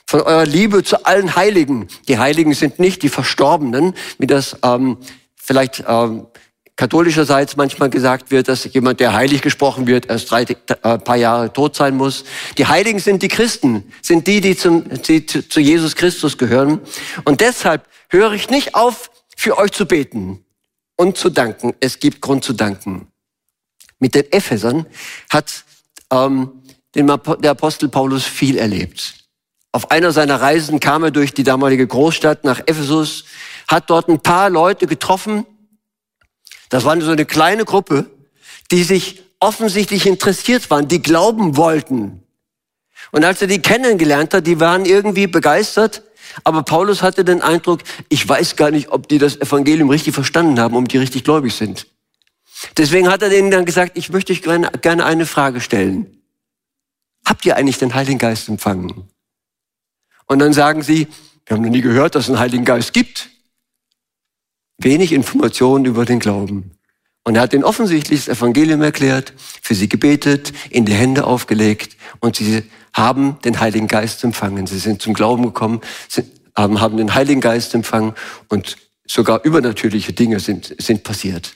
Von 0.06 0.22
eurer 0.22 0.46
Liebe 0.46 0.82
zu 0.82 1.04
allen 1.04 1.36
Heiligen. 1.36 1.86
Die 2.08 2.18
Heiligen 2.18 2.52
sind 2.54 2.78
nicht 2.78 3.02
die 3.02 3.08
Verstorbenen, 3.08 3.94
wie 4.18 4.26
das 4.26 4.56
ähm, 4.62 4.98
vielleicht 5.36 5.84
ähm, 5.86 6.26
katholischerseits 6.80 7.58
manchmal 7.58 7.90
gesagt 7.90 8.30
wird, 8.30 8.48
dass 8.48 8.64
jemand, 8.72 9.00
der 9.00 9.12
heilig 9.12 9.42
gesprochen 9.42 9.86
wird, 9.86 10.08
erst 10.08 10.30
drei 10.30 10.44
äh, 10.44 10.98
paar 10.98 11.16
Jahre 11.16 11.52
tot 11.52 11.76
sein 11.76 11.94
muss. 11.94 12.24
Die 12.56 12.66
Heiligen 12.66 12.98
sind 12.98 13.22
die 13.22 13.28
Christen, 13.28 13.92
sind 14.00 14.26
die, 14.26 14.40
die, 14.40 14.56
zum, 14.56 14.84
die 15.02 15.26
zu 15.26 15.60
Jesus 15.60 15.94
Christus 15.94 16.38
gehören. 16.38 16.80
Und 17.24 17.42
deshalb 17.42 17.86
höre 18.08 18.32
ich 18.32 18.48
nicht 18.48 18.74
auf, 18.74 19.10
für 19.36 19.58
euch 19.58 19.72
zu 19.72 19.84
beten 19.84 20.42
und 20.96 21.18
zu 21.18 21.28
danken. 21.28 21.74
Es 21.80 22.00
gibt 22.00 22.22
Grund 22.22 22.44
zu 22.44 22.54
danken. 22.54 23.09
Mit 24.00 24.14
den 24.14 24.32
Ephesern 24.32 24.86
hat 25.28 25.64
ähm, 26.10 26.50
der 26.94 27.50
Apostel 27.50 27.88
Paulus 27.88 28.24
viel 28.24 28.58
erlebt. 28.58 29.14
Auf 29.72 29.92
einer 29.92 30.10
seiner 30.10 30.40
Reisen 30.40 30.80
kam 30.80 31.04
er 31.04 31.12
durch 31.12 31.32
die 31.32 31.44
damalige 31.44 31.86
Großstadt 31.86 32.42
nach 32.42 32.58
Ephesus, 32.60 33.24
hat 33.68 33.88
dort 33.88 34.08
ein 34.08 34.20
paar 34.20 34.50
Leute 34.50 34.88
getroffen. 34.88 35.46
Das 36.70 36.84
war 36.84 37.00
so 37.00 37.12
eine 37.12 37.24
kleine 37.24 37.64
Gruppe, 37.64 38.10
die 38.72 38.82
sich 38.82 39.22
offensichtlich 39.38 40.06
interessiert 40.06 40.70
waren, 40.70 40.88
die 40.88 41.00
glauben 41.00 41.56
wollten. 41.56 42.22
Und 43.12 43.24
als 43.24 43.40
er 43.42 43.48
die 43.48 43.62
kennengelernt 43.62 44.34
hat, 44.34 44.46
die 44.46 44.60
waren 44.60 44.84
irgendwie 44.84 45.26
begeistert, 45.26 46.02
aber 46.44 46.62
Paulus 46.62 47.02
hatte 47.02 47.24
den 47.24 47.42
Eindruck, 47.42 47.80
ich 48.08 48.28
weiß 48.28 48.56
gar 48.56 48.70
nicht, 48.70 48.88
ob 48.90 49.08
die 49.08 49.18
das 49.18 49.40
Evangelium 49.40 49.90
richtig 49.90 50.14
verstanden 50.14 50.60
haben, 50.60 50.76
um 50.76 50.86
die 50.86 50.98
richtig 50.98 51.24
gläubig 51.24 51.54
sind. 51.54 51.86
Deswegen 52.76 53.08
hat 53.08 53.22
er 53.22 53.30
denen 53.30 53.50
dann 53.50 53.64
gesagt, 53.64 53.96
ich 53.96 54.10
möchte 54.10 54.32
euch 54.32 54.42
gerne 54.42 55.04
eine 55.04 55.26
Frage 55.26 55.60
stellen. 55.60 56.22
Habt 57.24 57.44
ihr 57.46 57.56
eigentlich 57.56 57.78
den 57.78 57.94
Heiligen 57.94 58.18
Geist 58.18 58.48
empfangen? 58.48 59.08
Und 60.26 60.38
dann 60.38 60.52
sagen 60.52 60.82
sie, 60.82 61.08
wir 61.46 61.56
haben 61.56 61.64
noch 61.64 61.70
nie 61.70 61.80
gehört, 61.80 62.14
dass 62.14 62.24
es 62.24 62.30
einen 62.30 62.38
Heiligen 62.38 62.64
Geist 62.64 62.92
gibt. 62.92 63.30
Wenig 64.78 65.12
Informationen 65.12 65.84
über 65.84 66.04
den 66.04 66.20
Glauben. 66.20 66.72
Und 67.24 67.36
er 67.36 67.42
hat 67.42 67.52
ihnen 67.52 67.64
offensichtlich 67.64 68.24
das 68.24 68.38
Evangelium 68.38 68.82
erklärt, 68.82 69.34
für 69.36 69.74
sie 69.74 69.88
gebetet, 69.88 70.52
in 70.70 70.86
die 70.86 70.94
Hände 70.94 71.24
aufgelegt 71.24 71.96
und 72.20 72.36
sie 72.36 72.62
haben 72.94 73.38
den 73.44 73.60
Heiligen 73.60 73.88
Geist 73.88 74.24
empfangen. 74.24 74.66
Sie 74.66 74.78
sind 74.78 75.02
zum 75.02 75.12
Glauben 75.12 75.42
gekommen, 75.42 75.80
haben 76.56 76.96
den 76.96 77.14
Heiligen 77.14 77.40
Geist 77.40 77.74
empfangen 77.74 78.14
und 78.48 78.76
sogar 79.06 79.44
übernatürliche 79.44 80.12
Dinge 80.12 80.40
sind, 80.40 80.74
sind 80.78 81.04
passiert. 81.04 81.54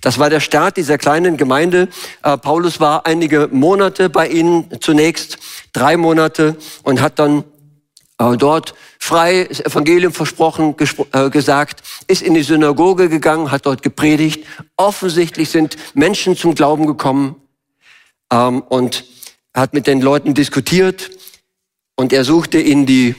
Das 0.00 0.18
war 0.18 0.30
der 0.30 0.40
Start 0.40 0.76
dieser 0.76 0.98
kleinen 0.98 1.36
Gemeinde. 1.36 1.88
Äh, 2.22 2.36
Paulus 2.38 2.80
war 2.80 3.06
einige 3.06 3.48
Monate 3.50 4.08
bei 4.08 4.28
ihnen, 4.28 4.68
zunächst 4.80 5.38
drei 5.72 5.96
Monate 5.96 6.56
und 6.82 7.00
hat 7.00 7.18
dann 7.18 7.44
äh, 8.18 8.36
dort 8.36 8.74
frei 8.98 9.46
das 9.48 9.60
Evangelium 9.60 10.12
versprochen, 10.12 10.74
äh, 11.12 11.30
gesagt, 11.30 11.82
ist 12.06 12.22
in 12.22 12.34
die 12.34 12.42
Synagoge 12.42 13.08
gegangen, 13.08 13.50
hat 13.50 13.66
dort 13.66 13.82
gepredigt. 13.82 14.44
Offensichtlich 14.76 15.50
sind 15.50 15.76
Menschen 15.94 16.36
zum 16.36 16.54
Glauben 16.54 16.86
gekommen 16.86 17.36
ähm, 18.32 18.62
und 18.62 19.04
hat 19.54 19.72
mit 19.72 19.86
den 19.86 20.00
Leuten 20.00 20.34
diskutiert 20.34 21.10
und 21.96 22.12
er 22.12 22.24
suchte 22.24 22.60
ihnen 22.60 22.86
die 22.86 23.14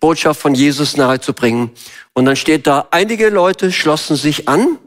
Botschaft 0.00 0.40
von 0.40 0.54
Jesus 0.54 0.96
nahezubringen. 0.96 1.70
Und 2.12 2.26
dann 2.26 2.36
steht 2.36 2.66
da, 2.66 2.88
einige 2.90 3.30
Leute 3.30 3.72
schlossen 3.72 4.16
sich 4.16 4.48
an 4.48 4.78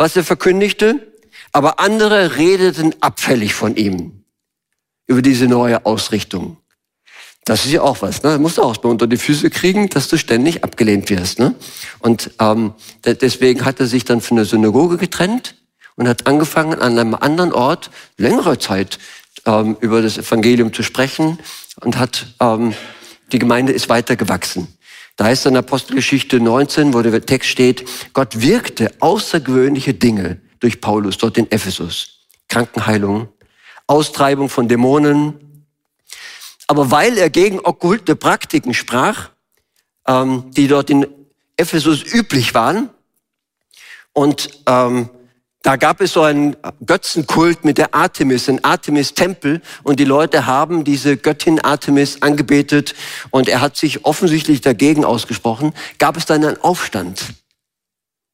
was 0.00 0.16
er 0.16 0.24
verkündigte, 0.24 1.12
aber 1.52 1.78
andere 1.78 2.38
redeten 2.38 2.94
abfällig 3.00 3.52
von 3.52 3.76
ihm 3.76 4.24
über 5.06 5.20
diese 5.20 5.46
neue 5.46 5.84
Ausrichtung. 5.84 6.56
Das 7.44 7.66
ist 7.66 7.72
ja 7.72 7.82
auch 7.82 8.00
was, 8.00 8.22
ne? 8.22 8.32
Du 8.32 8.38
musst 8.38 8.56
du 8.56 8.62
auch 8.62 8.82
mal 8.82 8.88
unter 8.88 9.06
die 9.06 9.18
Füße 9.18 9.50
kriegen, 9.50 9.90
dass 9.90 10.08
du 10.08 10.16
ständig 10.16 10.64
abgelehnt 10.64 11.10
wirst, 11.10 11.38
ne? 11.38 11.54
Und 11.98 12.30
ähm, 12.38 12.72
deswegen 13.04 13.66
hat 13.66 13.78
er 13.78 13.86
sich 13.86 14.06
dann 14.06 14.22
von 14.22 14.38
der 14.38 14.46
Synagoge 14.46 14.96
getrennt 14.96 15.56
und 15.96 16.08
hat 16.08 16.26
angefangen, 16.26 16.80
an 16.80 16.98
einem 16.98 17.14
anderen 17.14 17.52
Ort 17.52 17.90
längere 18.16 18.58
Zeit 18.58 18.98
ähm, 19.44 19.76
über 19.80 20.00
das 20.00 20.16
Evangelium 20.16 20.72
zu 20.72 20.82
sprechen 20.82 21.38
und 21.82 21.98
hat 21.98 22.26
ähm, 22.40 22.72
die 23.32 23.38
Gemeinde 23.38 23.74
ist 23.74 23.90
weiter 23.90 24.16
gewachsen. 24.16 24.78
Da 25.20 25.26
heißt 25.26 25.44
in 25.44 25.54
Apostelgeschichte 25.54 26.40
19, 26.40 26.94
wo 26.94 27.02
der 27.02 27.20
Text 27.20 27.50
steht, 27.50 27.86
Gott 28.14 28.40
wirkte 28.40 28.90
außergewöhnliche 29.00 29.92
Dinge 29.92 30.40
durch 30.60 30.80
Paulus 30.80 31.18
dort 31.18 31.36
in 31.36 31.50
Ephesus. 31.50 32.20
Krankenheilung, 32.48 33.28
Austreibung 33.86 34.48
von 34.48 34.66
Dämonen. 34.66 35.66
Aber 36.68 36.90
weil 36.90 37.18
er 37.18 37.28
gegen 37.28 37.60
okkulte 37.60 38.16
Praktiken 38.16 38.72
sprach, 38.72 39.28
ähm, 40.08 40.50
die 40.52 40.68
dort 40.68 40.88
in 40.88 41.06
Ephesus 41.58 42.02
üblich 42.02 42.54
waren, 42.54 42.88
und 44.14 44.48
ähm, 44.64 45.10
da 45.62 45.76
gab 45.76 46.00
es 46.00 46.14
so 46.14 46.22
einen 46.22 46.56
Götzenkult 46.86 47.64
mit 47.64 47.76
der 47.76 47.94
Artemis, 47.94 48.48
ein 48.48 48.64
Artemis-Tempel, 48.64 49.60
und 49.82 50.00
die 50.00 50.04
Leute 50.04 50.46
haben 50.46 50.84
diese 50.84 51.18
Göttin 51.18 51.60
Artemis 51.60 52.22
angebetet, 52.22 52.94
und 53.30 53.46
er 53.48 53.60
hat 53.60 53.76
sich 53.76 54.06
offensichtlich 54.06 54.62
dagegen 54.62 55.04
ausgesprochen. 55.04 55.74
Gab 55.98 56.16
es 56.16 56.24
dann 56.24 56.44
einen 56.44 56.60
Aufstand? 56.62 57.34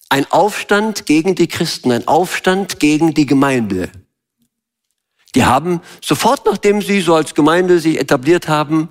Ein 0.09 0.31
Aufstand 0.31 1.07
gegen 1.07 1.35
die 1.35 1.49
Christen, 1.49 1.91
ein 1.91 2.07
Aufstand 2.07 2.79
gegen 2.79 3.13
die 3.13 3.27
Gemeinde. 3.27 3.91
Die 5.35 5.45
haben 5.45 5.81
sofort, 6.01 6.47
nachdem 6.47 6.81
sie 6.81 7.01
so 7.01 7.17
als 7.17 7.35
Gemeinde 7.35 7.81
sich 7.81 7.99
etabliert 7.99 8.47
haben, 8.47 8.89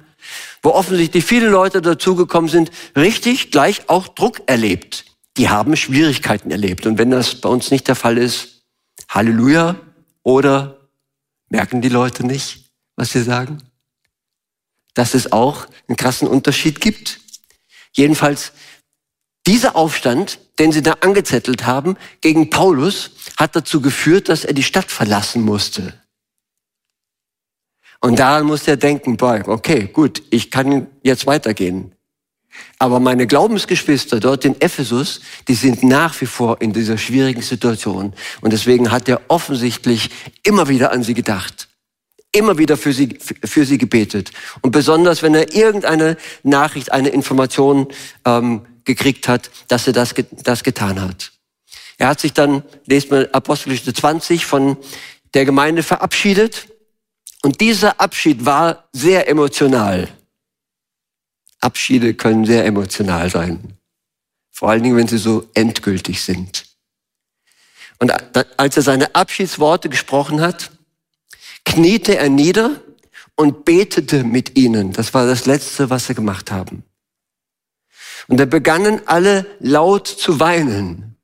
wo 0.62 0.72
offensichtlich 0.72 1.24
viele 1.24 1.48
Leute 1.48 1.82
dazugekommen 1.82 2.50
sind, 2.50 2.70
richtig 2.98 3.52
gleich 3.52 3.88
auch 3.88 4.10
Druck 4.10 4.42
erlebt 4.46 5.06
die 5.38 5.50
haben 5.50 5.76
Schwierigkeiten 5.76 6.52
erlebt. 6.52 6.86
Und 6.86 6.98
wenn 6.98 7.12
das 7.12 7.36
bei 7.36 7.50
uns 7.50 7.72
nicht 7.72 7.88
der 7.88 7.96
Fall 7.96 8.18
ist, 8.18 8.64
Halleluja, 9.10 9.76
oder 10.24 10.90
merken 11.50 11.82
die 11.82 11.90
Leute 11.90 12.26
nicht, 12.26 12.72
was 12.96 13.14
wir 13.14 13.24
sagen? 13.24 13.62
Dass 14.94 15.14
es 15.14 15.32
auch 15.32 15.68
einen 15.88 15.98
krassen 15.98 16.28
Unterschied 16.28 16.82
gibt. 16.82 17.20
Jedenfalls, 17.94 18.54
dieser 19.46 19.76
Aufstand, 19.76 20.40
den 20.58 20.72
sie 20.72 20.82
da 20.82 20.94
angezettelt 21.02 21.66
haben 21.66 21.98
gegen 22.22 22.50
Paulus, 22.50 23.12
hat 23.38 23.56
dazu 23.56 23.82
geführt, 23.82 24.30
dass 24.30 24.46
er 24.46 24.54
die 24.54 24.64
Stadt 24.64 24.92
verlassen 24.92 25.44
musste. 25.44 25.94
Und 28.02 28.20
daran 28.20 28.46
musste 28.46 28.72
er 28.72 28.78
denken, 28.78 29.18
boy, 29.18 29.42
okay, 29.46 29.88
gut, 29.88 30.24
ich 30.30 30.52
kann 30.52 30.88
jetzt 31.04 31.26
weitergehen. 31.28 31.95
Aber 32.78 33.00
meine 33.00 33.26
Glaubensgeschwister 33.26 34.20
dort 34.20 34.44
in 34.46 34.60
Ephesus, 34.60 35.22
die 35.48 35.56
sind 35.56 35.84
nach 35.84 36.20
wie 36.20 36.26
vor 36.26 36.62
in 36.62 36.74
dieser 36.74 36.98
schwierigen 36.98 37.42
Situation. 37.42 38.14
Und 38.42 38.54
deswegen 38.54 38.92
hat 38.92 39.08
er 39.08 39.22
offensichtlich 39.30 40.10
immer 40.44 40.68
wieder 40.68 40.92
an 40.92 41.04
sie 41.04 41.14
gedacht. 41.14 41.70
Immer 42.32 42.58
wieder 42.58 42.76
für 42.76 42.92
sie, 42.92 43.18
für 43.22 43.66
sie 43.66 43.78
gebetet. 43.78 44.32
Und 44.62 44.72
besonders, 44.72 45.24
wenn 45.24 45.36
er 45.36 45.54
irgendeine 45.54 46.18
Nachricht, 46.44 46.92
eine 46.92 47.10
Information 47.10 47.88
ähm, 48.26 48.66
gekriegt 48.84 49.28
hat, 49.28 49.50
dass 49.70 49.88
er 49.88 49.94
das, 49.94 50.14
das 50.44 50.64
getan 50.64 51.02
hat. 51.02 51.32
Er 51.98 52.08
hat 52.10 52.20
sich 52.20 52.34
dann, 52.34 52.64
lest 52.86 53.10
mal 53.10 53.30
Apostelgeschichte 53.32 53.94
20, 53.94 54.46
von 54.46 54.78
der 55.34 55.46
Gemeinde 55.46 55.82
verabschiedet. 55.82 56.68
Und 57.42 57.62
dieser 57.62 58.02
Abschied 58.02 58.46
war 58.46 58.90
sehr 58.92 59.30
emotional. 59.30 60.10
Abschiede 61.66 62.14
können 62.14 62.46
sehr 62.46 62.66
emotional 62.66 63.30
sein. 63.30 63.78
Vor 64.52 64.70
allen 64.70 64.84
Dingen, 64.84 64.98
wenn 64.98 65.08
sie 65.08 65.18
so 65.18 65.50
endgültig 65.56 66.22
sind. 66.22 66.66
Und 67.98 68.14
als 68.58 68.78
er 68.78 68.84
seine 68.84 69.16
Abschiedsworte 69.16 69.90
gesprochen 69.90 70.42
hat, 70.42 70.72
kniete 71.66 72.18
er 72.18 72.30
nieder 72.30 72.82
und 73.36 73.66
betete 73.66 74.24
mit 74.24 74.58
ihnen. 74.58 74.94
Das 74.94 75.14
war 75.14 75.26
das 75.26 75.46
Letzte, 75.46 75.90
was 75.90 76.06
sie 76.08 76.14
gemacht 76.14 76.52
haben. 76.52 76.84
Und 78.28 78.38
da 78.40 78.46
begannen 78.46 79.02
alle 79.08 79.46
laut 79.60 80.08
zu 80.08 80.40
weinen. 80.40 81.18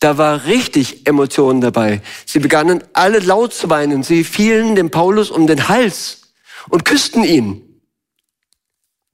Da 0.00 0.16
war 0.16 0.44
richtig 0.44 1.06
Emotionen 1.06 1.60
dabei. 1.60 2.00
Sie 2.24 2.38
begannen 2.38 2.82
alle 2.92 3.18
laut 3.18 3.52
zu 3.52 3.68
weinen. 3.68 4.02
Sie 4.02 4.24
fielen 4.24 4.74
dem 4.74 4.90
Paulus 4.90 5.30
um 5.30 5.46
den 5.46 5.68
Hals 5.68 6.32
und 6.68 6.84
küssten 6.84 7.24
ihn. 7.24 7.67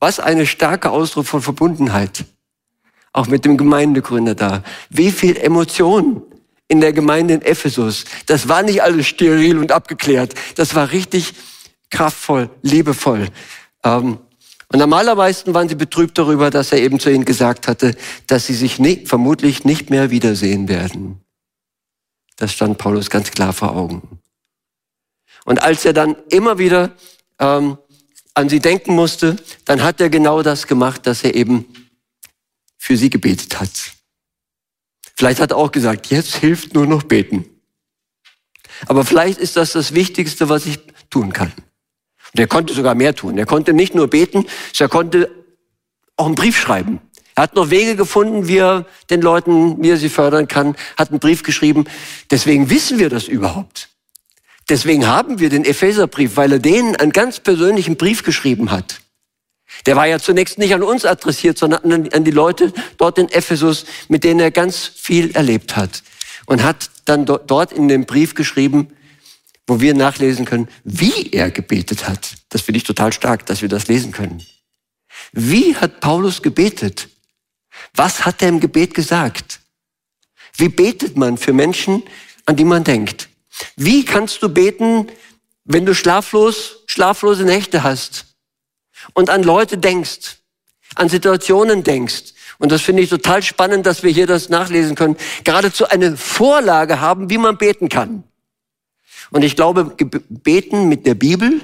Was 0.04 0.20
eine 0.20 0.44
starke 0.44 0.90
Ausdruck 0.90 1.24
von 1.24 1.40
Verbundenheit. 1.40 2.26
Auch 3.14 3.26
mit 3.26 3.46
dem 3.46 3.56
Gemeindegründer 3.56 4.34
da. 4.34 4.62
Wie 4.90 5.10
viel 5.10 5.34
Emotion 5.38 6.22
in 6.68 6.82
der 6.82 6.92
Gemeinde 6.92 7.32
in 7.32 7.40
Ephesus. 7.40 8.04
Das 8.26 8.46
war 8.46 8.62
nicht 8.62 8.82
alles 8.82 9.06
steril 9.06 9.56
und 9.56 9.72
abgeklärt. 9.72 10.34
Das 10.56 10.74
war 10.74 10.92
richtig 10.92 11.32
kraftvoll, 11.88 12.50
liebevoll. 12.60 13.28
Ähm, 13.82 14.18
und 14.70 14.82
am 14.82 14.92
allermeisten 14.92 15.54
waren 15.54 15.70
sie 15.70 15.74
betrübt 15.74 16.18
darüber, 16.18 16.50
dass 16.50 16.70
er 16.70 16.82
eben 16.82 17.00
zu 17.00 17.10
ihnen 17.10 17.24
gesagt 17.24 17.66
hatte, 17.66 17.96
dass 18.26 18.44
sie 18.44 18.52
sich 18.52 18.78
nicht, 18.78 19.08
vermutlich 19.08 19.64
nicht 19.64 19.88
mehr 19.88 20.10
wiedersehen 20.10 20.68
werden. 20.68 21.22
Das 22.36 22.52
stand 22.52 22.76
Paulus 22.76 23.08
ganz 23.08 23.30
klar 23.30 23.54
vor 23.54 23.74
Augen. 23.74 24.20
Und 25.46 25.62
als 25.62 25.86
er 25.86 25.94
dann 25.94 26.14
immer 26.28 26.58
wieder 26.58 26.90
ähm, 27.38 27.78
an 28.34 28.48
sie 28.48 28.60
denken 28.60 28.94
musste, 28.94 29.36
dann 29.64 29.82
hat 29.82 30.00
er 30.00 30.10
genau 30.10 30.42
das 30.42 30.66
gemacht, 30.66 31.06
dass 31.06 31.22
er 31.22 31.34
eben 31.34 31.66
für 32.76 32.96
sie 32.96 33.10
gebetet 33.10 33.60
hat. 33.60 33.70
Vielleicht 35.16 35.40
hat 35.40 35.52
er 35.52 35.56
auch 35.56 35.70
gesagt, 35.70 36.08
jetzt 36.08 36.36
hilft 36.36 36.74
nur 36.74 36.86
noch 36.86 37.04
beten. 37.04 37.48
Aber 38.86 39.04
vielleicht 39.04 39.38
ist 39.38 39.56
das 39.56 39.72
das 39.72 39.94
Wichtigste, 39.94 40.48
was 40.48 40.66
ich 40.66 40.80
tun 41.08 41.32
kann. 41.32 41.52
Und 42.32 42.40
er 42.40 42.48
konnte 42.48 42.74
sogar 42.74 42.96
mehr 42.96 43.14
tun. 43.14 43.38
Er 43.38 43.46
konnte 43.46 43.72
nicht 43.72 43.94
nur 43.94 44.08
beten, 44.08 44.46
er 44.76 44.88
konnte 44.88 45.30
auch 46.16 46.26
einen 46.26 46.34
Brief 46.34 46.58
schreiben. 46.58 47.00
Er 47.36 47.44
hat 47.44 47.54
noch 47.54 47.70
Wege 47.70 47.96
gefunden, 47.96 48.48
wie 48.48 48.58
er 48.58 48.86
den 49.10 49.20
Leuten, 49.20 49.82
wie 49.82 49.90
er 49.90 49.96
sie 49.96 50.08
fördern 50.08 50.48
kann, 50.48 50.76
hat 50.96 51.10
einen 51.10 51.20
Brief 51.20 51.42
geschrieben. 51.42 51.84
Deswegen 52.30 52.70
wissen 52.70 52.98
wir 52.98 53.08
das 53.08 53.28
überhaupt. 53.28 53.88
Deswegen 54.68 55.06
haben 55.06 55.40
wir 55.40 55.50
den 55.50 55.64
Epheserbrief, 55.64 56.36
weil 56.36 56.52
er 56.52 56.58
denen 56.58 56.96
einen 56.96 57.12
ganz 57.12 57.40
persönlichen 57.40 57.96
Brief 57.96 58.22
geschrieben 58.22 58.70
hat. 58.70 59.00
Der 59.86 59.96
war 59.96 60.06
ja 60.06 60.18
zunächst 60.18 60.58
nicht 60.58 60.74
an 60.74 60.82
uns 60.82 61.04
adressiert, 61.04 61.58
sondern 61.58 62.08
an 62.12 62.24
die 62.24 62.30
Leute 62.30 62.72
dort 62.96 63.18
in 63.18 63.28
Ephesus, 63.28 63.84
mit 64.08 64.24
denen 64.24 64.40
er 64.40 64.50
ganz 64.50 64.86
viel 64.94 65.32
erlebt 65.32 65.76
hat. 65.76 66.02
Und 66.46 66.62
hat 66.62 66.90
dann 67.04 67.26
dort 67.26 67.72
in 67.72 67.88
dem 67.88 68.06
Brief 68.06 68.34
geschrieben, 68.34 68.88
wo 69.66 69.80
wir 69.80 69.94
nachlesen 69.94 70.44
können, 70.44 70.68
wie 70.84 71.30
er 71.32 71.50
gebetet 71.50 72.06
hat. 72.06 72.34
Das 72.50 72.62
finde 72.62 72.78
ich 72.78 72.84
total 72.84 73.12
stark, 73.12 73.46
dass 73.46 73.62
wir 73.62 73.68
das 73.68 73.88
lesen 73.88 74.12
können. 74.12 74.44
Wie 75.32 75.76
hat 75.76 76.00
Paulus 76.00 76.42
gebetet? 76.42 77.08
Was 77.94 78.24
hat 78.24 78.42
er 78.42 78.48
im 78.48 78.60
Gebet 78.60 78.94
gesagt? 78.94 79.60
Wie 80.56 80.68
betet 80.68 81.16
man 81.16 81.38
für 81.38 81.52
Menschen, 81.52 82.02
an 82.46 82.56
die 82.56 82.64
man 82.64 82.84
denkt? 82.84 83.28
Wie 83.76 84.04
kannst 84.04 84.42
du 84.42 84.48
beten, 84.48 85.08
wenn 85.64 85.86
du 85.86 85.94
schlaflos, 85.94 86.82
schlaflose 86.86 87.44
Nächte 87.44 87.82
hast 87.82 88.26
und 89.12 89.30
an 89.30 89.42
Leute 89.42 89.78
denkst, 89.78 90.38
an 90.94 91.08
Situationen 91.08 91.84
denkst? 91.84 92.34
Und 92.58 92.70
das 92.70 92.82
finde 92.82 93.02
ich 93.02 93.10
total 93.10 93.42
spannend, 93.42 93.86
dass 93.86 94.02
wir 94.02 94.10
hier 94.10 94.26
das 94.26 94.48
nachlesen 94.48 94.94
können. 94.94 95.16
Geradezu 95.42 95.88
eine 95.88 96.16
Vorlage 96.16 97.00
haben, 97.00 97.30
wie 97.30 97.38
man 97.38 97.58
beten 97.58 97.88
kann. 97.88 98.24
Und 99.30 99.42
ich 99.42 99.56
glaube, 99.56 99.96
beten 100.28 100.88
mit 100.88 101.06
der 101.06 101.14
Bibel, 101.14 101.60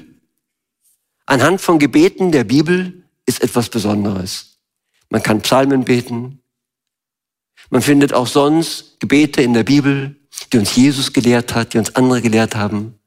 anhand 1.26 1.61
von 1.61 1.78
Gebeten 1.78 2.32
der 2.32 2.44
Bibel, 2.44 3.04
ist 3.26 3.42
etwas 3.42 3.68
Besonderes. 3.68 4.59
Man 5.09 5.23
kann 5.23 5.42
Psalmen 5.42 5.85
beten. 5.85 6.42
Man 7.68 7.82
findet 7.82 8.12
auch 8.12 8.26
sonst 8.26 8.99
Gebete 8.99 9.42
in 9.42 9.54
der 9.54 9.64
Bibel 9.64 10.16
die 10.49 10.59
uns 10.59 10.75
Jesus 10.75 11.12
gelehrt 11.12 11.54
hat, 11.54 11.75
die 11.75 11.78
uns 11.78 11.94
andere 11.97 12.23
gelehrt 12.23 12.56
haben. 12.56 12.99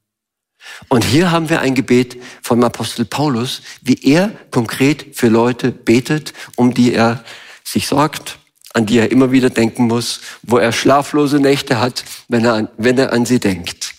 Und 0.87 1.03
hier 1.03 1.31
haben 1.31 1.49
wir 1.49 1.61
ein 1.61 1.75
Gebet 1.75 2.17
vom 2.41 2.63
Apostel 2.63 3.05
Paulus, 3.05 3.61
wie 3.81 3.99
er 4.01 4.29
konkret 4.51 5.15
für 5.15 5.27
Leute 5.27 5.71
betet, 5.71 6.33
um 6.55 6.73
die 6.73 6.93
er 6.93 7.23
sich 7.63 7.87
sorgt, 7.87 8.39
an 8.73 8.85
die 8.85 8.97
er 8.97 9.11
immer 9.11 9.31
wieder 9.31 9.49
denken 9.49 9.87
muss, 9.87 10.21
wo 10.41 10.57
er 10.57 10.71
schlaflose 10.71 11.39
Nächte 11.39 11.79
hat, 11.79 12.03
wenn 12.27 12.45
er 12.45 12.53
an, 12.53 12.69
wenn 12.77 12.97
er 12.97 13.13
an 13.13 13.25
sie 13.25 13.39
denkt. 13.39 13.93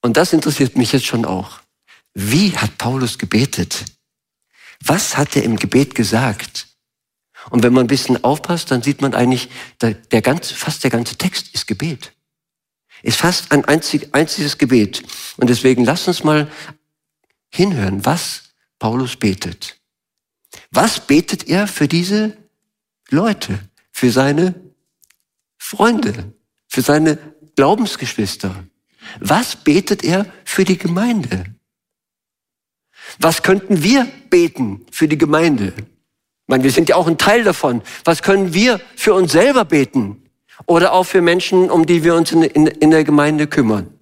Und 0.00 0.16
das 0.16 0.32
interessiert 0.32 0.76
mich 0.76 0.92
jetzt 0.92 1.06
schon 1.06 1.24
auch. 1.24 1.60
Wie 2.14 2.56
hat 2.56 2.78
Paulus 2.78 3.18
gebetet? 3.18 3.84
Was 4.84 5.16
hat 5.16 5.36
er 5.36 5.42
im 5.42 5.56
Gebet 5.56 5.94
gesagt? 5.94 6.68
Und 7.50 7.62
wenn 7.62 7.72
man 7.72 7.84
ein 7.84 7.88
bisschen 7.88 8.22
aufpasst, 8.24 8.70
dann 8.70 8.82
sieht 8.82 9.00
man 9.00 9.14
eigentlich, 9.14 9.48
der, 9.80 9.94
der 9.94 10.22
ganze, 10.22 10.54
fast 10.54 10.84
der 10.84 10.90
ganze 10.90 11.16
Text 11.16 11.54
ist 11.54 11.66
Gebet. 11.66 12.12
Ist 13.02 13.18
fast 13.18 13.52
ein 13.52 13.64
einzig, 13.64 14.14
einziges 14.14 14.58
Gebet. 14.58 15.02
Und 15.36 15.48
deswegen 15.48 15.84
lass 15.84 16.08
uns 16.08 16.24
mal 16.24 16.50
hinhören, 17.50 18.04
was 18.04 18.42
Paulus 18.78 19.16
betet. 19.16 19.78
Was 20.70 21.06
betet 21.06 21.48
er 21.48 21.66
für 21.66 21.88
diese 21.88 22.36
Leute, 23.10 23.60
für 23.92 24.10
seine 24.10 24.54
Freunde, 25.56 26.32
für 26.68 26.82
seine 26.82 27.18
Glaubensgeschwister? 27.56 28.64
Was 29.20 29.56
betet 29.56 30.04
er 30.04 30.26
für 30.44 30.64
die 30.64 30.78
Gemeinde? 30.78 31.44
Was 33.18 33.42
könnten 33.42 33.82
wir 33.82 34.04
beten 34.28 34.84
für 34.90 35.08
die 35.08 35.18
Gemeinde? 35.18 35.72
Meine, 36.48 36.64
wir 36.64 36.70
sind 36.70 36.88
ja 36.88 36.96
auch 36.96 37.06
ein 37.06 37.18
Teil 37.18 37.44
davon. 37.44 37.82
Was 38.04 38.22
können 38.22 38.54
wir 38.54 38.80
für 38.96 39.14
uns 39.14 39.32
selber 39.32 39.64
beten? 39.64 40.22
Oder 40.66 40.92
auch 40.92 41.04
für 41.04 41.20
Menschen, 41.22 41.70
um 41.70 41.86
die 41.86 42.02
wir 42.02 42.14
uns 42.14 42.32
in, 42.32 42.42
in, 42.42 42.66
in 42.66 42.90
der 42.90 43.04
Gemeinde 43.04 43.46
kümmern. 43.46 43.92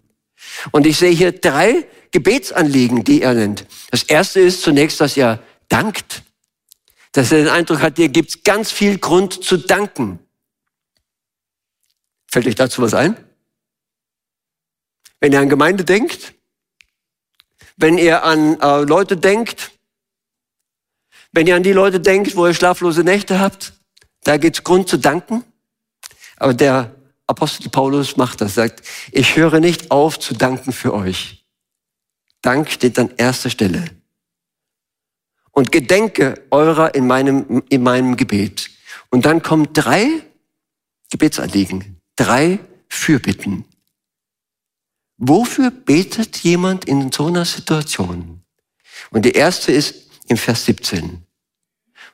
Und 0.70 0.86
ich 0.86 0.96
sehe 0.96 1.10
hier 1.10 1.32
drei 1.32 1.86
Gebetsanliegen, 2.12 3.04
die 3.04 3.22
er 3.22 3.34
nennt. 3.34 3.66
Das 3.90 4.04
erste 4.04 4.40
ist 4.40 4.62
zunächst, 4.62 5.00
dass 5.00 5.16
er 5.16 5.42
dankt. 5.68 6.22
Dass 7.12 7.32
er 7.32 7.38
den 7.38 7.48
Eindruck 7.48 7.80
hat, 7.80 7.98
dir 7.98 8.08
gibt's 8.08 8.42
ganz 8.42 8.70
viel 8.70 8.98
Grund 8.98 9.44
zu 9.44 9.56
danken. 9.56 10.18
Fällt 12.28 12.46
euch 12.46 12.54
dazu 12.54 12.82
was 12.82 12.94
ein? 12.94 13.16
Wenn 15.20 15.32
ihr 15.32 15.40
an 15.40 15.48
Gemeinde 15.48 15.84
denkt, 15.84 16.34
wenn 17.76 17.98
ihr 17.98 18.22
an 18.22 18.60
äh, 18.60 18.82
Leute 18.82 19.16
denkt, 19.16 19.72
wenn 21.36 21.46
ihr 21.46 21.54
an 21.54 21.62
die 21.62 21.74
Leute 21.74 22.00
denkt, 22.00 22.34
wo 22.34 22.46
ihr 22.46 22.54
schlaflose 22.54 23.04
Nächte 23.04 23.38
habt, 23.38 23.74
da 24.24 24.38
gibt's 24.38 24.64
Grund 24.64 24.88
zu 24.88 24.96
danken. 24.96 25.44
Aber 26.38 26.54
der 26.54 26.96
Apostel 27.26 27.68
Paulus 27.68 28.16
macht 28.16 28.40
das, 28.40 28.54
sagt, 28.54 28.82
ich 29.12 29.36
höre 29.36 29.60
nicht 29.60 29.90
auf 29.90 30.18
zu 30.18 30.32
danken 30.32 30.72
für 30.72 30.94
euch. 30.94 31.44
Dank 32.40 32.70
steht 32.70 32.98
an 32.98 33.10
erster 33.18 33.50
Stelle. 33.50 33.84
Und 35.50 35.72
gedenke 35.72 36.42
eurer 36.50 36.94
in 36.94 37.06
meinem, 37.06 37.62
in 37.68 37.82
meinem 37.82 38.16
Gebet. 38.16 38.70
Und 39.10 39.26
dann 39.26 39.42
kommen 39.42 39.74
drei 39.74 40.08
Gebetsanliegen, 41.10 42.00
drei 42.16 42.60
Fürbitten. 42.88 43.66
Wofür 45.18 45.70
betet 45.70 46.38
jemand 46.38 46.86
in 46.86 47.12
so 47.12 47.26
einer 47.26 47.44
Situation? 47.44 48.40
Und 49.10 49.26
die 49.26 49.32
erste 49.32 49.70
ist 49.70 50.06
im 50.28 50.38
Vers 50.38 50.64
17. 50.64 51.25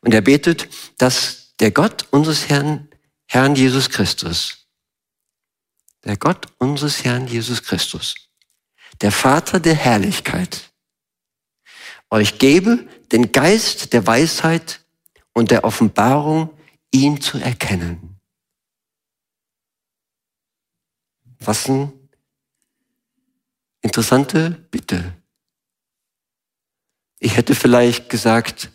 Und 0.03 0.13
er 0.13 0.21
betet, 0.21 0.69
dass 0.99 1.55
der 1.59 1.71
Gott 1.71 2.07
unseres 2.11 2.49
Herrn, 2.49 2.89
Herrn 3.27 3.55
Jesus 3.55 3.89
Christus, 3.89 4.67
der 6.05 6.17
Gott 6.17 6.49
unseres 6.59 7.05
Herrn 7.05 7.29
Jesus 7.29 7.63
Christus, 7.63 8.17
der 9.01 9.13
Vater 9.13 9.61
der 9.61 9.75
Herrlichkeit, 9.75 10.73
euch 12.11 12.39
gebe 12.39 12.89
den 13.13 13.33
Geist 13.33 13.93
der 13.93 14.07
Weisheit 14.07 14.85
und 15.33 15.51
der 15.51 15.65
Offenbarung, 15.65 16.51
ihn 16.91 17.21
zu 17.21 17.39
erkennen. 17.39 18.21
Was 21.39 21.69
eine 21.69 21.93
interessante 23.81 24.51
Bitte. 24.71 25.15
Ich 27.19 27.37
hätte 27.37 27.55
vielleicht 27.55 28.11
gesagt, 28.11 28.72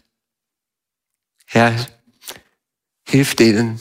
Herr, 1.49 1.73
hilf 3.07 3.36
denen, 3.36 3.79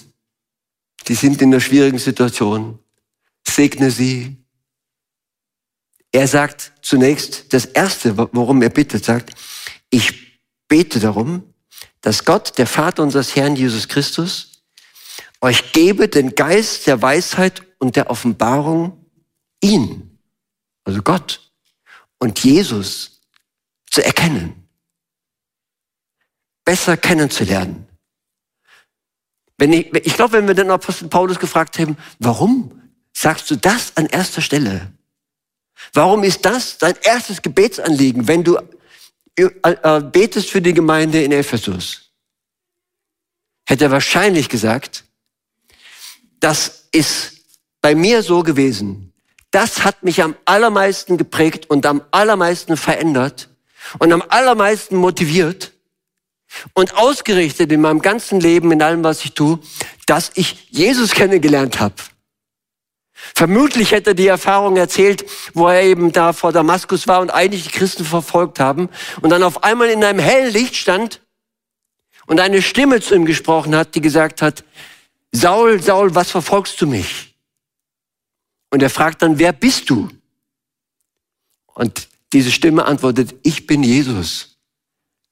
die 1.09 1.16
sind 1.16 1.42
in 1.42 1.52
einer 1.52 1.61
schwierigen 1.61 1.98
Situation. 1.98 2.79
Segne 3.46 3.90
sie. 3.90 4.37
Er 6.12 6.29
sagt 6.29 6.72
zunächst, 6.81 7.52
das 7.52 7.64
Erste, 7.64 8.16
worum 8.16 8.62
er 8.62 8.70
bittet, 8.70 9.05
sagt, 9.05 9.35
ich 9.90 10.40
bete 10.68 11.00
darum, 11.00 11.42
dass 12.02 12.24
Gott, 12.24 12.57
der 12.57 12.68
Vater 12.68 13.02
unseres 13.02 13.35
Herrn 13.35 13.57
Jesus 13.57 13.88
Christus, 13.88 14.62
euch 15.40 15.72
gebe 15.72 16.09
den 16.09 16.37
Geist 16.37 16.87
der 16.87 17.02
Weisheit 17.02 17.62
und 17.79 17.96
der 17.96 18.11
Offenbarung, 18.11 19.05
ihn, 19.61 20.20
also 20.85 21.02
Gott 21.02 21.52
und 22.18 22.44
Jesus 22.44 23.22
zu 23.90 24.05
erkennen 24.05 24.65
besser 26.66 26.98
kennenzulernen. 26.98 27.87
Wenn 29.57 29.72
ich, 29.72 29.94
ich 29.94 30.14
glaube, 30.14 30.35
wenn 30.35 30.46
wir 30.46 30.55
den 30.55 30.70
Apostel 30.70 31.09
Paulus 31.09 31.38
gefragt 31.38 31.79
haben, 31.79 31.96
warum 32.18 32.83
sagst 33.14 33.50
du 33.50 33.57
das 33.57 33.96
an 33.96 34.05
erster 34.07 34.42
Stelle? 34.42 34.92
Warum 35.94 36.24
ist 36.24 36.44
das 36.44 36.76
dein 36.76 36.96
erstes 37.02 37.40
Gebetsanliegen, 37.40 38.29
wenn 38.29 38.44
du 38.44 38.59
äh, 39.37 39.44
äh, 39.62 40.00
betest 40.00 40.50
für 40.50 40.61
die 40.61 40.74
Gemeinde 40.74 41.22
in 41.22 41.33
Ephesus? 41.33 42.11
Hätte 43.64 43.85
er 43.85 43.90
wahrscheinlich 43.90 44.48
gesagt, 44.48 45.05
das 46.40 46.88
ist 46.92 47.33
bei 47.81 47.94
mir 47.94 48.22
so 48.22 48.42
gewesen. 48.42 49.12
Das 49.50 49.85
hat 49.85 50.02
mich 50.02 50.22
am 50.22 50.35
allermeisten 50.44 51.16
geprägt 51.16 51.70
und 51.70 51.87
am 51.87 52.02
allermeisten 52.11 52.76
verändert 52.76 53.48
und 53.98 54.12
am 54.12 54.22
allermeisten 54.29 54.96
motiviert 54.96 55.75
und 56.75 56.97
ausgerichtet 56.97 57.73
in 57.73 57.81
meinem 57.81 58.01
ganzen 58.01 58.40
Leben, 58.40 58.73
in 58.73 58.83
allem, 58.83 59.05
was 59.05 59.25
ich 59.25 59.33
tue, 59.33 59.59
dass 60.07 60.33
ich 60.35 60.69
Jesus 60.71 61.12
kennengelernt 61.12 61.81
habe. 61.81 61.95
Vermutlich 63.35 63.92
hätte 63.92 64.11
er 64.11 64.14
die 64.14 64.27
Erfahrung 64.27 64.77
erzählt, 64.77 65.25
wo 65.55 65.69
er 65.69 65.83
eben 65.83 66.12
da 66.12 66.33
vor 66.33 66.53
Damaskus 66.53 67.09
war 67.09 67.21
und 67.21 67.31
eigentlich 67.31 67.64
die 67.64 67.71
Christen 67.71 68.05
verfolgt 68.05 68.61
haben 68.61 68.88
und 69.21 69.31
dann 69.31 69.42
auf 69.42 69.64
einmal 69.64 69.88
in 69.88 70.05
einem 70.05 70.19
hellen 70.19 70.53
Licht 70.53 70.77
stand 70.77 71.23
und 72.27 72.40
eine 72.40 72.62
Stimme 72.62 73.01
zu 73.01 73.14
ihm 73.14 73.25
gesprochen 73.25 73.75
hat, 73.75 73.95
die 73.95 74.01
gesagt 74.01 74.42
hat, 74.42 74.64
Saul, 75.33 75.83
Saul, 75.83 76.14
was 76.14 76.31
verfolgst 76.31 76.81
du 76.81 76.87
mich? 76.87 77.35
Und 78.71 78.83
er 78.83 78.90
fragt 78.90 79.23
dann, 79.23 79.38
wer 79.38 79.53
bist 79.53 79.88
du? 79.90 80.09
Und 81.66 82.09
diese 82.33 82.51
Stimme 82.51 82.85
antwortet, 82.85 83.35
ich 83.42 83.66
bin 83.66 83.83
Jesus, 83.83 84.59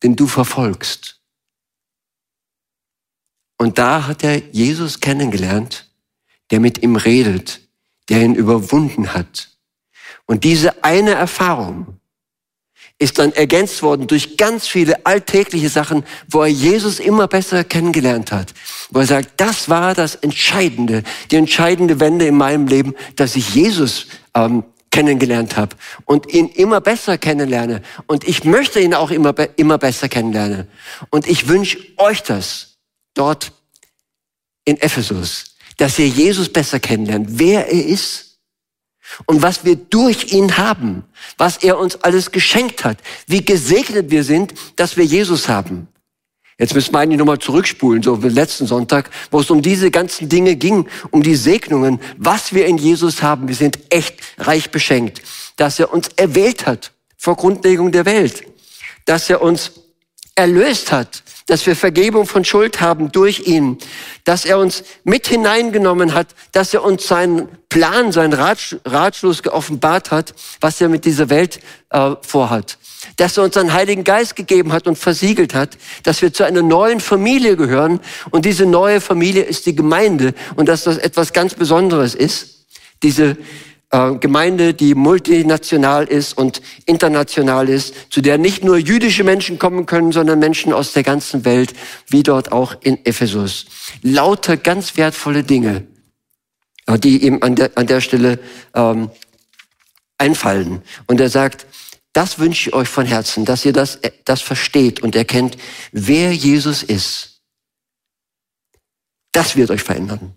den 0.02 0.16
du 0.16 0.26
verfolgst. 0.26 1.13
Und 3.56 3.78
da 3.78 4.06
hat 4.06 4.24
er 4.24 4.38
Jesus 4.52 5.00
kennengelernt, 5.00 5.88
der 6.50 6.60
mit 6.60 6.82
ihm 6.82 6.96
redet, 6.96 7.60
der 8.08 8.22
ihn 8.22 8.34
überwunden 8.34 9.14
hat. 9.14 9.50
Und 10.26 10.44
diese 10.44 10.84
eine 10.84 11.12
Erfahrung 11.12 11.98
ist 12.98 13.18
dann 13.18 13.32
ergänzt 13.32 13.82
worden 13.82 14.06
durch 14.06 14.36
ganz 14.36 14.68
viele 14.68 15.04
alltägliche 15.04 15.68
Sachen, 15.68 16.04
wo 16.28 16.42
er 16.42 16.48
Jesus 16.48 17.00
immer 17.00 17.26
besser 17.26 17.64
kennengelernt 17.64 18.30
hat. 18.30 18.54
Wo 18.90 19.00
er 19.00 19.06
sagt, 19.06 19.40
das 19.40 19.68
war 19.68 19.94
das 19.94 20.14
Entscheidende, 20.14 21.02
die 21.30 21.36
entscheidende 21.36 21.98
Wende 22.00 22.26
in 22.26 22.36
meinem 22.36 22.66
Leben, 22.66 22.94
dass 23.16 23.36
ich 23.36 23.54
Jesus 23.54 24.06
ähm, 24.34 24.64
kennengelernt 24.90 25.56
habe 25.56 25.74
und 26.04 26.32
ihn 26.32 26.48
immer 26.48 26.80
besser 26.80 27.18
kennenlerne. 27.18 27.82
Und 28.06 28.28
ich 28.28 28.44
möchte 28.44 28.78
ihn 28.78 28.94
auch 28.94 29.10
immer, 29.10 29.34
immer 29.56 29.76
besser 29.76 30.08
kennenlernen. 30.08 30.68
Und 31.10 31.26
ich 31.26 31.48
wünsche 31.48 31.78
euch 31.96 32.22
das 32.22 32.73
dort 33.14 33.52
in 34.64 34.80
Ephesus, 34.80 35.56
dass 35.76 35.98
ihr 35.98 36.08
Jesus 36.08 36.48
besser 36.48 36.80
kennenlernt, 36.80 37.28
wer 37.30 37.70
er 37.70 37.84
ist 37.84 38.38
und 39.26 39.42
was 39.42 39.64
wir 39.64 39.76
durch 39.76 40.32
ihn 40.32 40.56
haben, 40.56 41.04
was 41.36 41.58
er 41.58 41.78
uns 41.78 41.96
alles 41.96 42.30
geschenkt 42.30 42.84
hat, 42.84 42.98
wie 43.26 43.44
gesegnet 43.44 44.10
wir 44.10 44.24
sind, 44.24 44.54
dass 44.76 44.96
wir 44.96 45.04
Jesus 45.04 45.48
haben. 45.48 45.88
Jetzt 46.58 46.74
müssen 46.74 46.94
wir 46.94 47.00
eigentlich 47.00 47.18
nochmal 47.18 47.40
zurückspulen, 47.40 48.02
so 48.02 48.22
wie 48.22 48.28
letzten 48.28 48.66
Sonntag, 48.66 49.10
wo 49.32 49.40
es 49.40 49.50
um 49.50 49.60
diese 49.60 49.90
ganzen 49.90 50.28
Dinge 50.28 50.54
ging, 50.54 50.88
um 51.10 51.22
die 51.22 51.34
Segnungen, 51.34 52.00
was 52.16 52.54
wir 52.54 52.66
in 52.66 52.78
Jesus 52.78 53.22
haben. 53.22 53.48
Wir 53.48 53.56
sind 53.56 53.78
echt 53.90 54.20
reich 54.38 54.70
beschenkt, 54.70 55.20
dass 55.56 55.80
er 55.80 55.92
uns 55.92 56.08
erwählt 56.16 56.66
hat 56.66 56.92
vor 57.16 57.36
Grundlegung 57.36 57.90
der 57.90 58.04
Welt, 58.04 58.44
dass 59.04 59.28
er 59.30 59.42
uns 59.42 59.72
erlöst 60.36 60.92
hat, 60.92 61.23
dass 61.46 61.66
wir 61.66 61.76
Vergebung 61.76 62.26
von 62.26 62.44
Schuld 62.44 62.80
haben 62.80 63.12
durch 63.12 63.46
ihn, 63.46 63.78
dass 64.24 64.44
er 64.44 64.58
uns 64.58 64.82
mit 65.04 65.26
hineingenommen 65.26 66.14
hat, 66.14 66.28
dass 66.52 66.72
er 66.72 66.82
uns 66.82 67.06
seinen 67.06 67.48
Plan, 67.68 68.12
seinen 68.12 68.32
Ratschluss 68.32 69.42
geoffenbart 69.42 70.10
hat, 70.10 70.34
was 70.60 70.80
er 70.80 70.88
mit 70.88 71.04
dieser 71.04 71.28
Welt 71.28 71.60
äh, 71.90 72.12
vorhat. 72.22 72.78
Dass 73.16 73.36
er 73.36 73.44
uns 73.44 73.56
einen 73.56 73.74
Heiligen 73.74 74.04
Geist 74.04 74.36
gegeben 74.36 74.72
hat 74.72 74.86
und 74.86 74.96
versiegelt 74.96 75.54
hat, 75.54 75.76
dass 76.04 76.22
wir 76.22 76.32
zu 76.32 76.44
einer 76.44 76.62
neuen 76.62 77.00
Familie 77.00 77.56
gehören. 77.56 78.00
Und 78.30 78.46
diese 78.46 78.64
neue 78.64 79.00
Familie 79.00 79.42
ist 79.42 79.66
die 79.66 79.74
Gemeinde 79.74 80.34
und 80.56 80.68
dass 80.68 80.84
das 80.84 80.96
etwas 80.96 81.32
ganz 81.34 81.54
Besonderes 81.54 82.14
ist. 82.14 82.66
Diese 83.02 83.36
äh, 83.94 84.16
Gemeinde, 84.18 84.74
die 84.74 84.96
multinational 84.96 86.08
ist 86.08 86.36
und 86.36 86.60
international 86.84 87.68
ist, 87.68 87.94
zu 88.10 88.22
der 88.22 88.38
nicht 88.38 88.64
nur 88.64 88.76
jüdische 88.76 89.22
Menschen 89.22 89.60
kommen 89.60 89.86
können, 89.86 90.10
sondern 90.10 90.40
Menschen 90.40 90.72
aus 90.72 90.92
der 90.94 91.04
ganzen 91.04 91.44
Welt, 91.44 91.74
wie 92.08 92.24
dort 92.24 92.50
auch 92.50 92.74
in 92.80 93.06
Ephesus. 93.06 93.66
Lauter 94.02 94.56
ganz 94.56 94.96
wertvolle 94.96 95.44
Dinge, 95.44 95.86
äh, 96.86 96.98
die 96.98 97.24
ihm 97.24 97.38
an 97.42 97.54
der, 97.54 97.70
an 97.76 97.86
der 97.86 98.00
Stelle 98.00 98.40
ähm, 98.74 99.10
einfallen. 100.18 100.82
Und 101.06 101.20
er 101.20 101.28
sagt, 101.28 101.64
das 102.12 102.40
wünsche 102.40 102.70
ich 102.70 102.74
euch 102.74 102.88
von 102.88 103.06
Herzen, 103.06 103.44
dass 103.44 103.64
ihr 103.64 103.72
das, 103.72 103.96
äh, 103.96 104.10
das 104.24 104.40
versteht 104.40 105.04
und 105.04 105.14
erkennt, 105.14 105.56
wer 105.92 106.34
Jesus 106.34 106.82
ist. 106.82 107.42
Das 109.30 109.54
wird 109.54 109.70
euch 109.70 109.84
verändern. 109.84 110.34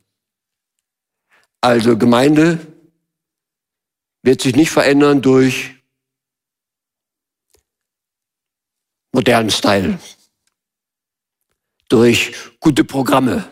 Also 1.59 1.97
Gemeinde, 1.97 2.59
wird 4.27 4.41
sich 4.41 4.57
nicht 4.57 4.71
verändern 4.71 5.21
durch 5.21 5.73
modernen 9.13 9.49
Style, 9.49 9.99
durch 11.87 12.35
gute 12.59 12.83
Programme. 12.83 13.47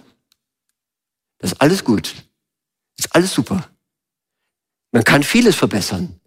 Das 1.38 1.54
ist 1.54 1.62
alles 1.62 1.86
gut. 1.86 2.14
Das 2.98 3.06
ist 3.06 3.16
alles 3.16 3.34
super. 3.34 3.70
Man 4.92 5.06
kann 5.06 5.24
vieles 5.24 5.56
verbessern. 5.56 6.20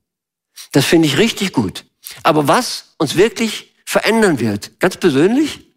Das 0.73 0.87
finde 0.87 1.09
ich 1.09 1.19
richtig 1.19 1.53
gut. 1.53 1.85
Aber 2.23 2.49
was 2.49 2.95
uns 2.97 3.17
wirklich 3.17 3.75
verändern 3.85 4.41
wird, 4.41 4.81
ganz 4.81 4.97
persönlich 4.97 5.75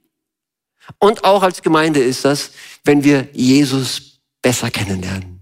und 0.98 1.26
auch 1.26 1.44
als 1.44 1.62
Gemeinde 1.62 2.02
ist 2.02 2.24
das, 2.24 2.52
wenn 2.86 3.04
wir 3.04 3.28
Jesus 3.34 4.22
besser 4.42 4.72
kennenlernen 4.72 5.41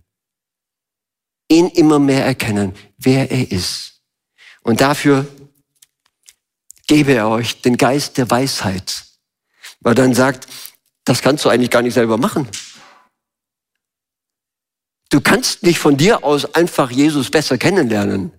ihn 1.49 1.67
immer 1.69 1.99
mehr 1.99 2.25
erkennen, 2.25 2.73
wer 2.97 3.29
er 3.31 3.51
ist. 3.51 4.01
Und 4.61 4.81
dafür 4.81 5.27
gebe 6.87 7.13
er 7.13 7.27
euch 7.27 7.61
den 7.61 7.75
Geist 7.75 8.17
der 8.17 8.29
Weisheit, 8.29 9.03
weil 9.81 9.95
dann 9.95 10.13
sagt, 10.13 10.47
das 11.03 11.21
kannst 11.21 11.43
du 11.43 11.49
eigentlich 11.49 11.71
gar 11.71 11.81
nicht 11.81 11.93
selber 11.93 12.17
machen. 12.17 12.47
Du 15.09 15.21
kannst 15.21 15.63
nicht 15.63 15.79
von 15.79 15.97
dir 15.97 16.23
aus 16.23 16.53
einfach 16.53 16.91
Jesus 16.91 17.31
besser 17.31 17.57
kennenlernen. 17.57 18.31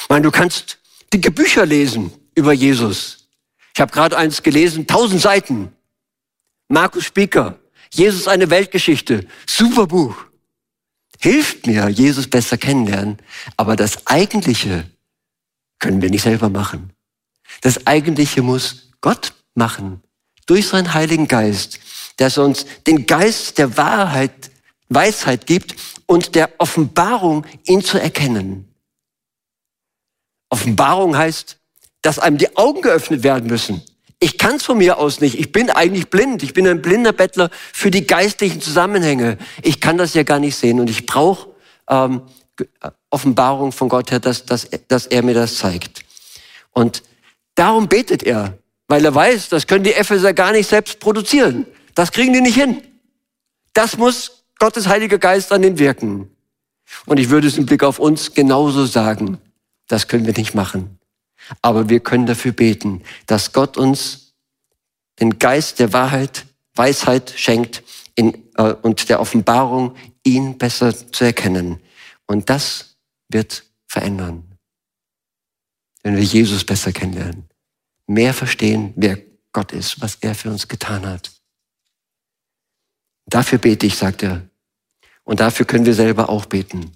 Ich 0.00 0.08
meine, 0.08 0.22
du 0.22 0.30
kannst 0.30 0.78
dicke 1.12 1.30
Bücher 1.30 1.66
lesen 1.66 2.10
über 2.34 2.54
Jesus. 2.54 3.28
Ich 3.74 3.80
habe 3.80 3.92
gerade 3.92 4.16
eins 4.16 4.42
gelesen, 4.42 4.86
tausend 4.86 5.20
Seiten. 5.20 5.76
Markus 6.68 7.04
Spieker, 7.04 7.58
Jesus 7.90 8.28
eine 8.28 8.48
Weltgeschichte, 8.48 9.26
super 9.46 9.86
Buch 9.86 10.16
hilft 11.20 11.66
mir, 11.66 11.88
Jesus 11.88 12.28
besser 12.28 12.58
kennenlernen. 12.58 13.18
Aber 13.56 13.76
das 13.76 14.06
Eigentliche 14.06 14.88
können 15.78 16.02
wir 16.02 16.10
nicht 16.10 16.22
selber 16.22 16.48
machen. 16.48 16.92
Das 17.60 17.86
Eigentliche 17.86 18.42
muss 18.42 18.90
Gott 19.00 19.34
machen. 19.54 20.02
Durch 20.46 20.68
seinen 20.68 20.94
Heiligen 20.94 21.28
Geist, 21.28 21.78
dass 22.16 22.36
er 22.36 22.44
uns 22.44 22.66
den 22.86 23.06
Geist 23.06 23.58
der 23.58 23.76
Wahrheit, 23.76 24.50
Weisheit 24.88 25.46
gibt 25.46 25.74
und 26.06 26.34
der 26.34 26.50
Offenbarung, 26.58 27.46
ihn 27.64 27.82
zu 27.82 27.98
erkennen. 27.98 28.68
Offenbarung 30.50 31.16
heißt, 31.16 31.58
dass 32.02 32.18
einem 32.18 32.38
die 32.38 32.56
Augen 32.56 32.82
geöffnet 32.82 33.22
werden 33.22 33.48
müssen. 33.48 33.82
Ich 34.24 34.38
kann 34.38 34.56
es 34.56 34.62
von 34.62 34.78
mir 34.78 34.96
aus 34.96 35.20
nicht. 35.20 35.38
Ich 35.38 35.52
bin 35.52 35.68
eigentlich 35.68 36.08
blind. 36.08 36.42
Ich 36.42 36.54
bin 36.54 36.66
ein 36.66 36.80
blinder 36.80 37.12
Bettler 37.12 37.50
für 37.74 37.90
die 37.90 38.06
geistlichen 38.06 38.62
Zusammenhänge. 38.62 39.36
Ich 39.60 39.82
kann 39.82 39.98
das 39.98 40.14
ja 40.14 40.22
gar 40.22 40.38
nicht 40.38 40.56
sehen 40.56 40.80
und 40.80 40.88
ich 40.88 41.04
brauche 41.04 41.50
ähm, 41.90 42.22
Offenbarung 43.10 43.70
von 43.70 43.90
Gott 43.90 44.10
her, 44.12 44.20
dass, 44.20 44.46
dass, 44.46 44.66
dass 44.88 45.04
er 45.08 45.22
mir 45.22 45.34
das 45.34 45.58
zeigt. 45.58 46.06
Und 46.72 47.02
darum 47.54 47.86
betet 47.86 48.22
er, 48.22 48.56
weil 48.88 49.04
er 49.04 49.14
weiß, 49.14 49.50
das 49.50 49.66
können 49.66 49.84
die 49.84 49.92
Epheser 49.92 50.32
gar 50.32 50.52
nicht 50.52 50.70
selbst 50.70 51.00
produzieren. 51.00 51.66
Das 51.94 52.10
kriegen 52.10 52.32
die 52.32 52.40
nicht 52.40 52.56
hin. 52.56 52.80
Das 53.74 53.98
muss 53.98 54.46
Gottes 54.58 54.88
Heiliger 54.88 55.18
Geist 55.18 55.52
an 55.52 55.60
den 55.60 55.78
wirken. 55.78 56.34
Und 57.04 57.20
ich 57.20 57.28
würde 57.28 57.46
es 57.46 57.58
im 57.58 57.66
Blick 57.66 57.82
auf 57.82 57.98
uns 57.98 58.32
genauso 58.32 58.86
sagen. 58.86 59.36
Das 59.86 60.08
können 60.08 60.24
wir 60.24 60.32
nicht 60.32 60.54
machen. 60.54 60.98
Aber 61.62 61.88
wir 61.88 62.00
können 62.00 62.26
dafür 62.26 62.52
beten, 62.52 63.02
dass 63.26 63.52
Gott 63.52 63.76
uns 63.76 64.34
den 65.20 65.38
Geist 65.38 65.78
der 65.78 65.92
Wahrheit, 65.92 66.46
Weisheit 66.74 67.32
schenkt 67.36 67.82
in, 68.14 68.34
äh, 68.56 68.72
und 68.82 69.08
der 69.08 69.20
Offenbarung, 69.20 69.94
ihn 70.24 70.58
besser 70.58 70.94
zu 71.12 71.24
erkennen. 71.24 71.80
Und 72.26 72.50
das 72.50 72.96
wird 73.28 73.64
verändern, 73.86 74.58
wenn 76.02 76.16
wir 76.16 76.24
Jesus 76.24 76.64
besser 76.64 76.92
kennenlernen, 76.92 77.48
mehr 78.06 78.34
verstehen, 78.34 78.92
wer 78.96 79.18
Gott 79.52 79.72
ist, 79.72 80.00
was 80.00 80.16
er 80.20 80.34
für 80.34 80.50
uns 80.50 80.68
getan 80.68 81.06
hat. 81.06 81.30
Dafür 83.26 83.58
bete 83.58 83.86
ich, 83.86 83.96
sagt 83.96 84.22
er. 84.22 84.48
Und 85.22 85.40
dafür 85.40 85.64
können 85.64 85.86
wir 85.86 85.94
selber 85.94 86.28
auch 86.28 86.44
beten. 86.46 86.92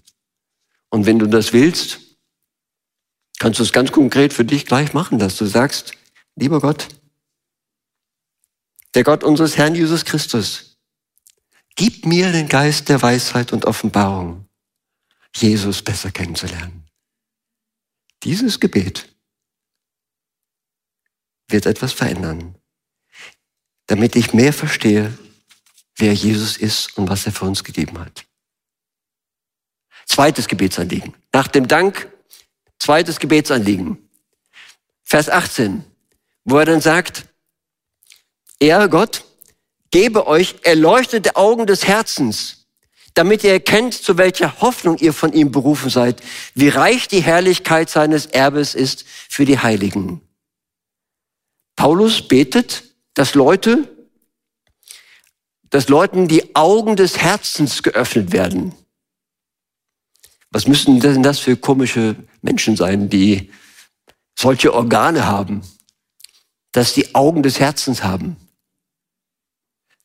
Und 0.91 1.07
wenn 1.07 1.19
du 1.19 1.27
das 1.27 1.53
willst, 1.53 2.01
kannst 3.39 3.59
du 3.59 3.63
es 3.63 3.73
ganz 3.73 3.93
konkret 3.93 4.33
für 4.33 4.45
dich 4.45 4.67
gleich 4.67 4.93
machen, 4.93 5.19
dass 5.19 5.37
du 5.37 5.47
sagst, 5.47 5.93
lieber 6.37 6.61
Gott, 6.61 6.89
der 8.95 9.05
Gott 9.05 9.25
unseres 9.25 9.57
Herrn 9.57 9.75
Jesus 9.75 10.05
Christus, 10.05 10.79
gib 11.77 12.07
mir 12.07 12.33
den 12.33 12.49
Geist 12.49 12.89
der 12.89 13.01
Weisheit 13.01 13.53
und 13.53 13.65
Offenbarung, 13.65 14.49
Jesus 15.35 15.83
besser 15.83 16.11
kennenzulernen. 16.11 16.85
Dieses 18.25 18.59
Gebet 18.59 19.15
wird 21.49 21.67
etwas 21.67 21.93
verändern, 21.93 22.57
damit 23.87 24.17
ich 24.17 24.35
mehr 24.35 24.53
verstehe, 24.53 25.17
wer 25.97 26.13
Jesus 26.13 26.57
ist 26.57 26.97
und 26.99 27.09
was 27.09 27.27
er 27.27 27.33
für 27.33 27.45
uns 27.45 27.63
gegeben 27.65 27.99
hat. 27.99 28.25
Zweites 30.07 30.49
Gebetsanliegen. 30.49 31.15
Nach 31.33 31.49
dem 31.49 31.69
Dank, 31.69 32.11
zweites 32.79 33.19
Gebetsanliegen. 33.19 33.99
Vers 35.05 35.29
18, 35.29 35.85
wo 36.45 36.59
er 36.59 36.67
dann 36.67 36.81
sagt, 36.81 37.27
er, 38.59 38.89
Gott, 38.89 39.25
gebe 39.91 40.27
euch 40.27 40.57
erleuchtete 40.63 41.37
Augen 41.37 41.67
des 41.67 41.87
Herzens, 41.87 42.67
damit 43.15 43.43
ihr 43.43 43.53
erkennt, 43.53 43.95
zu 43.95 44.19
welcher 44.19 44.61
Hoffnung 44.61 44.99
ihr 44.99 45.13
von 45.13 45.33
ihm 45.33 45.51
berufen 45.51 45.91
seid, 45.91 46.23
wie 46.55 46.69
reich 46.69 47.09
die 47.09 47.23
Herrlichkeit 47.23 47.91
seines 47.91 48.27
Erbes 48.27 48.75
ist 48.75 49.05
für 49.29 49.45
die 49.45 49.59
Heiligen. 49.59 50.21
Paulus 51.75 52.27
betet, 52.27 52.85
dass 53.15 53.35
Leute, 53.35 53.89
dass 55.71 55.89
Leuten 55.89 56.29
die 56.29 56.55
Augen 56.55 56.97
des 56.97 57.19
Herzens 57.19 57.83
geöffnet 57.83 58.33
werden. 58.33 58.75
Was 60.51 60.67
müssen 60.67 61.01
denn 61.01 61.23
das 61.23 61.39
für 61.39 61.57
komische 61.57 62.17
Menschen 62.49 62.77
sein, 62.77 63.11
die 63.11 63.51
solche 64.39 64.73
Organe 64.73 65.27
haben, 65.27 65.63
dass 66.73 66.95
die 66.95 67.15
Augen 67.15 67.43
des 67.43 67.61
Herzens 67.61 68.03
haben? 68.03 68.37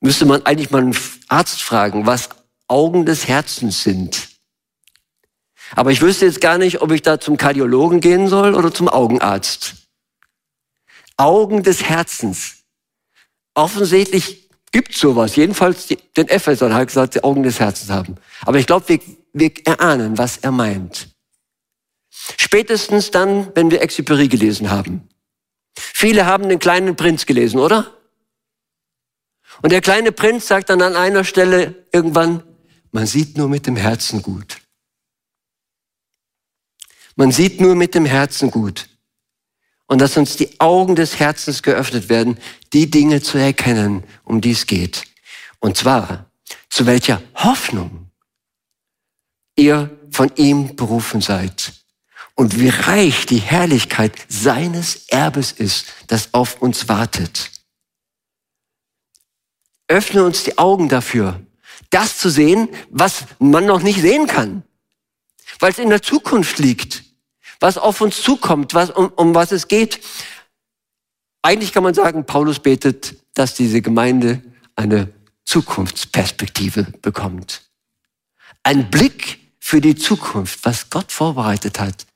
Müsste 0.02 0.26
man 0.26 0.46
eigentlich 0.46 0.70
mal 0.70 0.82
einen 0.82 0.98
Arzt 1.30 1.62
fragen, 1.62 2.06
was 2.06 2.30
Augen 2.68 3.06
des 3.06 3.28
Herzens 3.28 3.84
sind. 3.84 4.28
Aber 5.76 5.92
ich 5.92 6.02
wüsste 6.02 6.26
jetzt 6.26 6.42
gar 6.42 6.58
nicht, 6.58 6.82
ob 6.82 6.92
ich 6.92 7.02
da 7.02 7.20
zum 7.20 7.38
Kardiologen 7.38 8.02
gehen 8.02 8.28
soll 8.28 8.54
oder 8.54 8.74
zum 8.74 8.90
Augenarzt. 8.90 9.76
Augen 11.16 11.64
des 11.64 11.84
Herzens. 11.84 12.64
Offensichtlich 13.54 14.50
gibt 14.72 14.94
sowas. 14.94 15.36
Jedenfalls 15.38 15.88
den 15.88 16.28
Ephesern 16.28 16.74
hat 16.74 16.88
gesagt, 16.88 17.16
die 17.16 17.24
Augen 17.24 17.44
des 17.44 17.60
Herzens 17.60 17.90
haben. 17.90 18.18
Aber 18.42 18.58
ich 18.58 18.68
glaube, 18.68 18.90
wir, 18.90 19.00
wir 19.32 19.52
erahnen, 19.66 20.18
was 20.18 20.38
er 20.38 20.52
meint. 20.52 21.13
Spätestens 22.38 23.12
dann, 23.12 23.54
wenn 23.56 23.72
wir 23.72 23.82
Exupéry 23.84 24.28
gelesen 24.28 24.70
haben. 24.70 25.08
Viele 25.76 26.26
haben 26.26 26.50
den 26.50 26.60
kleinen 26.60 26.96
Prinz 26.96 27.26
gelesen, 27.26 27.60
oder? 27.60 27.98
Und 29.62 29.72
der 29.72 29.82
kleine 29.82 30.12
Prinz 30.12 30.48
sagt 30.48 30.70
dann 30.70 30.82
an 30.82 30.96
einer 30.96 31.24
Stelle 31.24 31.86
irgendwann, 31.92 32.44
man 32.92 33.08
sieht 33.08 33.38
nur 33.38 33.50
mit 33.50 33.68
dem 33.68 33.76
Herzen 33.76 34.22
gut. 34.22 34.58
Man 37.16 37.32
sieht 37.32 37.62
nur 37.62 37.76
mit 37.76 37.96
dem 37.96 38.06
Herzen 38.06 38.52
gut. 38.52 38.88
Und 39.88 40.00
dass 40.00 40.18
uns 40.18 40.36
die 40.36 40.60
Augen 40.60 40.96
des 40.96 41.20
Herzens 41.20 41.62
geöffnet 41.62 42.10
werden, 42.10 42.38
die 42.72 42.90
Dinge 42.90 43.22
zu 43.22 43.38
erkennen, 43.38 44.04
um 44.24 44.42
die 44.42 44.52
es 44.52 44.66
geht. 44.66 45.04
Und 45.60 45.78
zwar, 45.78 46.32
zu 46.70 46.86
welcher 46.86 47.22
Hoffnung 47.36 48.10
ihr 49.56 49.96
von 50.10 50.32
ihm 50.36 50.76
berufen 50.76 51.22
seid. 51.22 51.83
Und 52.36 52.60
wie 52.60 52.70
reich 52.70 53.26
die 53.26 53.38
Herrlichkeit 53.38 54.14
seines 54.28 55.08
Erbes 55.10 55.52
ist, 55.52 55.86
das 56.08 56.34
auf 56.34 56.62
uns 56.62 56.90
wartet. 56.90 57.52
Öffne 59.88 60.24
uns 60.24 60.44
die 60.44 60.58
Augen 60.58 60.90
dafür, 60.90 61.40
das 61.92 62.18
zu 62.18 62.30
sehen, 62.30 62.70
was 62.90 63.26
man 63.38 63.66
noch 63.66 63.84
nicht 63.84 64.02
sehen 64.02 64.26
kann, 64.26 64.64
weil 65.60 65.72
es 65.72 65.78
in 65.78 65.90
der 65.90 66.02
Zukunft 66.02 66.58
liegt, 66.58 67.04
was 67.60 67.78
auf 67.78 68.02
uns 68.02 68.22
zukommt, 68.22 68.74
was, 68.74 68.90
um, 68.90 69.10
um 69.10 69.36
was 69.36 69.52
es 69.52 69.68
geht. 69.68 70.00
Eigentlich 71.44 71.72
kann 71.72 71.84
man 71.84 71.94
sagen, 71.94 72.26
Paulus 72.26 72.60
betet, 72.60 73.16
dass 73.36 73.54
diese 73.54 73.82
Gemeinde 73.82 74.42
eine 74.76 75.14
Zukunftsperspektive 75.46 76.84
bekommt. 77.02 77.62
Ein 78.64 78.90
Blick 78.90 79.40
für 79.60 79.82
die 79.82 79.96
Zukunft, 79.96 80.60
was 80.64 80.90
Gott 80.90 81.12
vorbereitet 81.12 81.80
hat, 81.80 82.08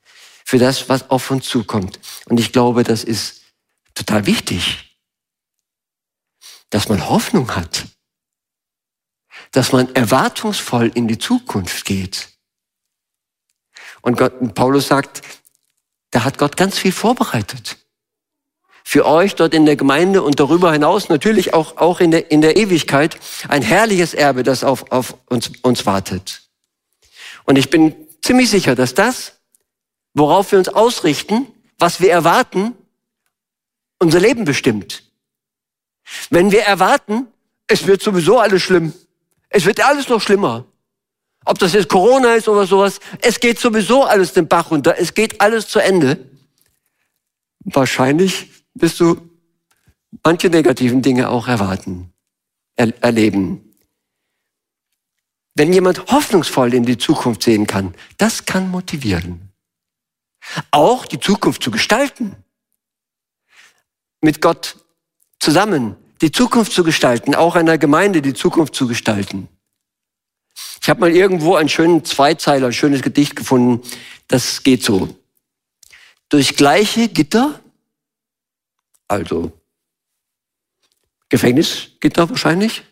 für 0.48 0.56
das, 0.56 0.88
was 0.88 1.10
auf 1.10 1.30
uns 1.30 1.46
zukommt. 1.46 2.00
Und 2.24 2.40
ich 2.40 2.52
glaube, 2.52 2.82
das 2.82 3.04
ist 3.04 3.42
total 3.92 4.24
wichtig, 4.24 4.98
dass 6.70 6.88
man 6.88 7.06
Hoffnung 7.06 7.54
hat, 7.54 7.84
dass 9.52 9.72
man 9.72 9.94
erwartungsvoll 9.94 10.90
in 10.94 11.06
die 11.06 11.18
Zukunft 11.18 11.84
geht. 11.84 12.30
Und 14.00 14.16
Gott, 14.16 14.54
Paulus 14.54 14.88
sagt, 14.88 15.20
da 16.12 16.24
hat 16.24 16.38
Gott 16.38 16.56
ganz 16.56 16.78
viel 16.78 16.92
vorbereitet. 16.92 17.76
Für 18.84 19.04
euch 19.04 19.34
dort 19.34 19.52
in 19.52 19.66
der 19.66 19.76
Gemeinde 19.76 20.22
und 20.22 20.40
darüber 20.40 20.72
hinaus 20.72 21.10
natürlich 21.10 21.52
auch, 21.52 21.76
auch 21.76 22.00
in, 22.00 22.10
der, 22.10 22.30
in 22.30 22.40
der 22.40 22.56
Ewigkeit 22.56 23.20
ein 23.48 23.60
herrliches 23.60 24.14
Erbe, 24.14 24.44
das 24.44 24.64
auf, 24.64 24.92
auf 24.92 25.14
uns, 25.26 25.50
uns 25.60 25.84
wartet. 25.84 26.48
Und 27.44 27.58
ich 27.58 27.68
bin 27.68 27.94
ziemlich 28.22 28.48
sicher, 28.48 28.74
dass 28.74 28.94
das, 28.94 29.37
worauf 30.18 30.52
wir 30.52 30.58
uns 30.58 30.68
ausrichten, 30.68 31.46
was 31.78 32.00
wir 32.00 32.10
erwarten, 32.10 32.74
unser 33.98 34.20
Leben 34.20 34.44
bestimmt. 34.44 35.04
Wenn 36.30 36.50
wir 36.50 36.62
erwarten, 36.62 37.26
es 37.66 37.86
wird 37.86 38.02
sowieso 38.02 38.38
alles 38.38 38.62
schlimm, 38.62 38.92
es 39.48 39.64
wird 39.64 39.84
alles 39.84 40.08
noch 40.08 40.20
schlimmer. 40.20 40.66
Ob 41.44 41.58
das 41.58 41.72
jetzt 41.72 41.88
Corona 41.88 42.34
ist 42.34 42.48
oder 42.48 42.66
sowas, 42.66 43.00
es 43.22 43.40
geht 43.40 43.58
sowieso 43.58 44.04
alles 44.04 44.32
den 44.32 44.48
Bach 44.48 44.70
runter, 44.70 44.96
es 44.98 45.14
geht 45.14 45.40
alles 45.40 45.68
zu 45.68 45.78
Ende. 45.78 46.28
Wahrscheinlich 47.60 48.50
wirst 48.74 49.00
du 49.00 49.30
manche 50.24 50.50
negativen 50.50 51.02
Dinge 51.02 51.28
auch 51.28 51.48
erwarten, 51.48 52.12
er 52.76 52.92
erleben. 53.02 53.74
Wenn 55.54 55.72
jemand 55.72 56.06
hoffnungsvoll 56.06 56.74
in 56.74 56.84
die 56.84 56.98
Zukunft 56.98 57.42
sehen 57.42 57.66
kann, 57.66 57.94
das 58.16 58.44
kann 58.44 58.70
motivieren. 58.70 59.47
Auch 60.70 61.06
die 61.06 61.20
Zukunft 61.20 61.62
zu 61.62 61.70
gestalten. 61.70 62.36
Mit 64.20 64.40
Gott 64.40 64.76
zusammen 65.38 65.96
die 66.20 66.32
Zukunft 66.32 66.72
zu 66.72 66.82
gestalten, 66.84 67.34
auch 67.34 67.54
einer 67.54 67.78
Gemeinde 67.78 68.22
die 68.22 68.34
Zukunft 68.34 68.74
zu 68.74 68.88
gestalten. 68.88 69.48
Ich 70.82 70.88
habe 70.88 71.00
mal 71.00 71.10
irgendwo 71.10 71.54
einen 71.54 71.68
schönen 71.68 72.04
Zweizeiler, 72.04 72.68
ein 72.68 72.72
schönes 72.72 73.02
Gedicht 73.02 73.36
gefunden. 73.36 73.86
Das 74.26 74.62
geht 74.62 74.82
so. 74.82 75.16
Durch 76.28 76.56
gleiche 76.56 77.08
Gitter, 77.08 77.60
also 79.06 79.52
Gefängnisgitter 81.28 82.28
wahrscheinlich, 82.30 82.84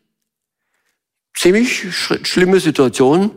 ziemlich 1.34 1.94
sch 1.94 2.12
schlimme 2.24 2.60
Situation, 2.60 3.36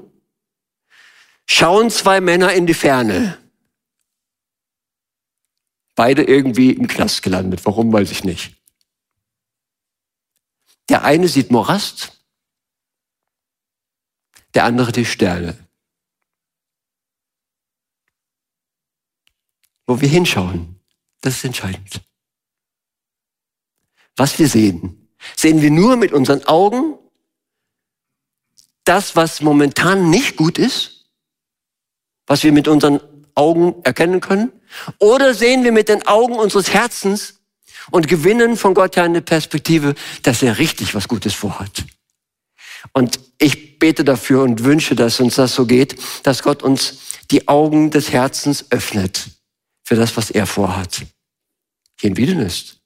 schauen 1.45 1.89
zwei 1.89 2.21
Männer 2.21 2.53
in 2.53 2.67
die 2.67 2.73
Ferne. 2.73 3.37
Beide 5.99 6.23
irgendwie 6.23 6.71
im 6.71 6.87
Knast 6.87 7.23
gelandet. 7.23 7.65
Warum, 7.65 7.91
weiß 7.91 8.09
ich 8.11 8.23
nicht. 8.23 8.55
Der 10.87 11.03
eine 11.03 11.27
sieht 11.27 11.51
Morast, 11.51 12.23
der 14.53 14.63
andere 14.63 14.93
die 14.93 15.03
Sterne. 15.03 15.57
Wo 19.87 19.99
wir 19.99 20.07
hinschauen, 20.07 20.79
das 21.19 21.35
ist 21.35 21.43
entscheidend. 21.43 21.99
Was 24.15 24.39
wir 24.39 24.47
sehen, 24.47 25.09
sehen 25.35 25.61
wir 25.61 25.69
nur 25.69 25.97
mit 25.97 26.13
unseren 26.13 26.45
Augen 26.45 26.97
das, 28.85 29.17
was 29.17 29.41
momentan 29.41 30.09
nicht 30.09 30.37
gut 30.37 30.57
ist, 30.57 31.11
was 32.25 32.41
wir 32.43 32.53
mit 32.53 32.69
unseren 32.69 33.01
Augen 33.39 33.75
erkennen 33.83 34.19
können, 34.19 34.51
oder 34.97 35.33
sehen 35.33 35.63
wir 35.63 35.71
mit 35.71 35.87
den 35.87 36.05
Augen 36.05 36.35
unseres 36.35 36.73
Herzens 36.73 37.39
und 37.89 38.07
gewinnen 38.07 38.57
von 38.57 38.73
Gott 38.73 38.97
ja 38.97 39.03
eine 39.03 39.21
Perspektive, 39.21 39.95
dass 40.23 40.43
er 40.43 40.57
richtig 40.57 40.93
was 40.93 41.07
Gutes 41.07 41.33
vorhat. 41.33 41.85
Und 42.91 43.19
ich 43.37 43.79
bete 43.79 44.03
dafür 44.03 44.43
und 44.43 44.63
wünsche, 44.63 44.95
dass 44.95 45.19
uns 45.19 45.35
das 45.35 45.55
so 45.55 45.65
geht, 45.65 45.95
dass 46.23 46.43
Gott 46.43 46.63
uns 46.63 46.99
die 47.31 47.47
Augen 47.47 47.91
des 47.91 48.11
Herzens 48.11 48.65
öffnet 48.71 49.29
für 49.83 49.95
das, 49.95 50.17
was 50.17 50.31
er 50.31 50.45
vorhat. 50.45 51.05
Hier 51.99 52.09
in 52.09 52.17
Wiedenest. 52.17 52.79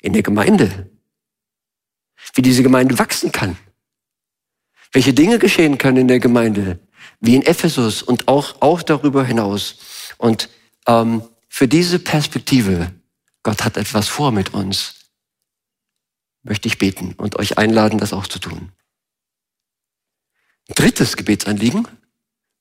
In 0.00 0.12
der 0.12 0.22
Gemeinde. 0.22 0.90
Wie 2.34 2.42
diese 2.42 2.62
Gemeinde 2.62 2.98
wachsen 2.98 3.32
kann. 3.32 3.56
Welche 4.92 5.12
Dinge 5.12 5.38
geschehen 5.38 5.76
können 5.78 5.98
in 5.98 6.08
der 6.08 6.20
Gemeinde. 6.20 6.78
Wie 7.20 7.34
in 7.34 7.42
Ephesus 7.42 8.02
und 8.02 8.28
auch, 8.28 8.60
auch 8.60 8.82
darüber 8.82 9.24
hinaus. 9.24 9.76
Und 10.18 10.48
ähm, 10.86 11.22
für 11.48 11.68
diese 11.68 11.98
Perspektive 11.98 12.92
Gott 13.48 13.64
hat 13.64 13.78
etwas 13.78 14.08
vor 14.08 14.30
mit 14.30 14.52
uns. 14.52 14.94
Möchte 16.42 16.68
ich 16.68 16.76
beten 16.76 17.14
und 17.16 17.36
euch 17.36 17.56
einladen, 17.56 17.98
das 17.98 18.12
auch 18.12 18.26
zu 18.26 18.38
tun. 18.38 18.72
Drittes 20.74 21.16
Gebetsanliegen 21.16 21.88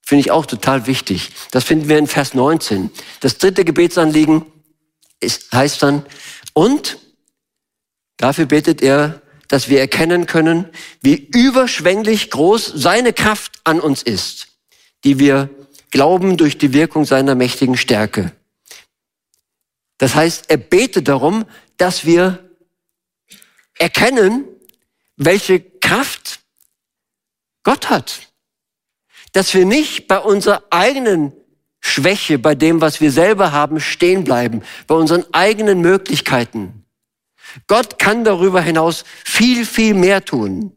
finde 0.01 0.21
ich 0.21 0.31
auch 0.31 0.45
total 0.45 0.87
wichtig. 0.87 1.31
Das 1.51 1.65
finden 1.65 1.89
wir 1.89 1.97
in 1.97 2.07
Vers 2.07 2.33
19. 2.33 2.89
Das 3.19 3.37
dritte 3.37 3.65
Gebetsanliegen 3.65 4.45
ist, 5.19 5.51
heißt 5.51 5.83
dann, 5.83 6.05
und 6.53 6.97
dafür 8.15 8.45
betet 8.45 8.81
er, 8.81 9.21
dass 9.49 9.67
wir 9.67 9.81
erkennen 9.81 10.25
können, 10.25 10.69
wie 11.01 11.15
überschwänglich 11.15 12.31
groß 12.31 12.65
seine 12.75 13.11
Kraft 13.11 13.59
an 13.65 13.81
uns 13.81 14.03
ist. 14.03 14.46
Die 15.07 15.19
wir 15.19 15.49
glauben 15.89 16.35
durch 16.35 16.57
die 16.57 16.73
Wirkung 16.73 17.05
seiner 17.05 17.33
mächtigen 17.33 17.77
Stärke. 17.77 18.33
Das 19.99 20.15
heißt, 20.15 20.49
er 20.49 20.57
betet 20.57 21.07
darum, 21.07 21.45
dass 21.77 22.05
wir 22.05 22.51
erkennen, 23.79 24.43
welche 25.15 25.61
Kraft 25.61 26.41
Gott 27.63 27.89
hat. 27.89 28.19
Dass 29.31 29.53
wir 29.53 29.65
nicht 29.65 30.09
bei 30.09 30.19
unserer 30.19 30.61
eigenen 30.71 31.31
Schwäche, 31.79 32.37
bei 32.37 32.53
dem, 32.53 32.81
was 32.81 32.99
wir 32.99 33.13
selber 33.13 33.53
haben, 33.53 33.79
stehen 33.79 34.25
bleiben, 34.25 34.61
bei 34.87 34.95
unseren 34.95 35.23
eigenen 35.33 35.79
Möglichkeiten. 35.79 36.83
Gott 37.67 37.97
kann 37.97 38.25
darüber 38.25 38.59
hinaus 38.59 39.05
viel, 39.23 39.65
viel 39.65 39.93
mehr 39.93 40.25
tun. 40.25 40.76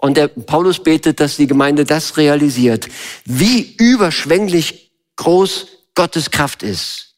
Und 0.00 0.16
der 0.16 0.28
Paulus 0.28 0.82
betet, 0.82 1.20
dass 1.20 1.36
die 1.36 1.46
Gemeinde 1.46 1.84
das 1.84 2.16
realisiert, 2.16 2.88
wie 3.26 3.74
überschwänglich 3.76 4.92
groß 5.16 5.66
Gottes 5.94 6.30
Kraft 6.30 6.62
ist. 6.62 7.14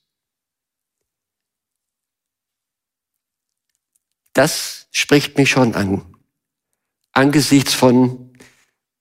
Das 4.33 4.89
spricht 4.91 5.39
mich 5.39 5.51
schon 5.51 5.75
an, 5.75 6.17
angesichts 7.13 7.75
von 7.75 8.35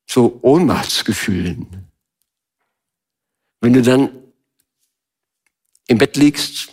so 0.06 0.40
Ohnmachtsgefühlen. 0.42 1.88
Wenn 3.62 3.74
du 3.74 3.82
dann 3.82 4.12
im 5.88 5.98
Bett 5.98 6.18
liegst 6.18 6.70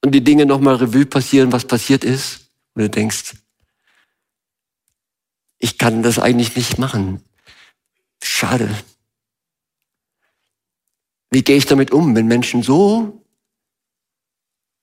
und 0.00 0.12
die 0.12 0.24
Dinge 0.24 0.46
nochmal 0.46 0.76
Revue 0.76 1.06
passieren, 1.06 1.52
was 1.52 1.66
passiert 1.66 2.04
ist, 2.04 2.48
und 2.74 2.82
du 2.82 2.88
denkst, 2.88 3.34
ich 5.62 5.78
kann 5.78 6.02
das 6.02 6.18
eigentlich 6.18 6.56
nicht 6.56 6.78
machen. 6.78 7.22
Schade. 8.20 8.68
Wie 11.30 11.42
gehe 11.42 11.56
ich 11.56 11.66
damit 11.66 11.92
um, 11.92 12.16
wenn 12.16 12.26
Menschen 12.26 12.64
so 12.64 13.24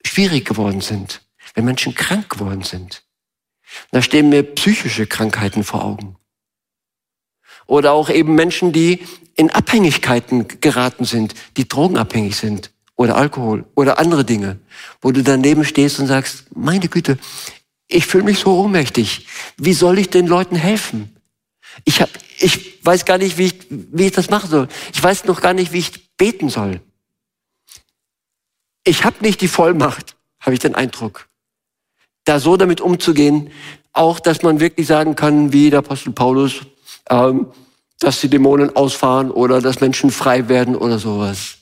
schwierig 0.06 0.46
geworden 0.46 0.80
sind, 0.80 1.22
wenn 1.54 1.66
Menschen 1.66 1.94
krank 1.96 2.30
geworden 2.30 2.64
sind? 2.64 3.04
Da 3.92 4.02
stehen 4.02 4.30
mir 4.30 4.44
psychische 4.44 5.06
Krankheiten 5.06 5.66
vor 5.66 5.84
Augen. 5.84 6.16
Oder 7.68 7.92
auch 7.92 8.10
eben 8.10 8.34
Menschen, 8.34 8.72
die 8.72 9.06
in 9.36 9.52
Abhängigkeiten 9.52 10.48
geraten 10.62 11.04
sind, 11.04 11.36
die 11.58 11.68
drogenabhängig 11.68 12.38
sind 12.38 12.72
oder 12.96 13.18
Alkohol 13.18 13.66
oder 13.76 14.00
andere 14.00 14.24
Dinge, 14.24 14.60
wo 15.02 15.12
du 15.12 15.24
daneben 15.24 15.66
stehst 15.66 16.00
und 16.00 16.08
sagst, 16.08 16.56
meine 16.56 16.88
Güte, 16.88 17.18
ich 17.90 18.06
fühle 18.06 18.24
mich 18.24 18.40
so 18.40 18.62
ohnmächtig. 18.62 19.28
Wie 19.58 19.74
soll 19.74 19.98
ich 19.98 20.10
den 20.10 20.28
Leuten 20.28 20.56
helfen? 20.56 21.18
Ich, 21.86 22.02
hab, 22.02 22.10
ich 22.38 22.86
weiß 22.86 23.04
gar 23.04 23.18
nicht, 23.18 23.38
wie 23.38 23.48
ich, 23.48 23.56
wie 23.70 24.06
ich 24.06 24.12
das 24.12 24.30
machen 24.30 24.50
soll. 24.50 24.68
Ich 24.94 25.04
weiß 25.04 25.26
noch 25.26 25.42
gar 25.42 25.54
nicht, 25.54 25.74
wie 25.74 25.80
ich 25.80 26.16
beten 26.16 26.50
soll. 26.50 26.82
Ich 28.84 29.04
habe 29.04 29.18
nicht 29.22 29.42
die 29.42 29.48
Vollmacht, 29.48 30.16
habe 30.40 30.54
ich 30.54 30.60
den 30.60 30.76
Eindruck, 30.76 31.28
da 32.26 32.40
so 32.40 32.58
damit 32.58 32.80
umzugehen, 32.80 33.52
auch 33.92 34.20
dass 34.20 34.44
man 34.44 34.60
wirklich 34.60 34.88
sagen 34.88 35.16
kann, 35.16 35.52
wie 35.52 35.72
der 35.72 35.80
Apostel 35.80 36.14
Paulus, 36.14 36.62
ähm, 37.10 37.48
dass 38.00 38.22
die 38.22 38.30
Dämonen 38.30 38.76
ausfahren 38.76 39.32
oder 39.32 39.62
dass 39.62 39.82
Menschen 39.82 40.12
frei 40.12 40.48
werden 40.48 40.76
oder 40.76 41.00
sowas. 41.00 41.58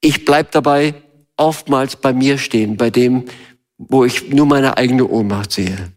Ich 0.00 0.24
bleib 0.24 0.52
dabei 0.52 0.94
oftmals 1.36 1.96
bei 1.96 2.12
mir 2.12 2.38
stehen, 2.38 2.76
bei 2.76 2.90
dem, 2.90 3.24
wo 3.78 4.04
ich 4.04 4.28
nur 4.28 4.46
meine 4.46 4.76
eigene 4.76 5.06
Ohnmacht 5.06 5.52
sehe. 5.52 5.92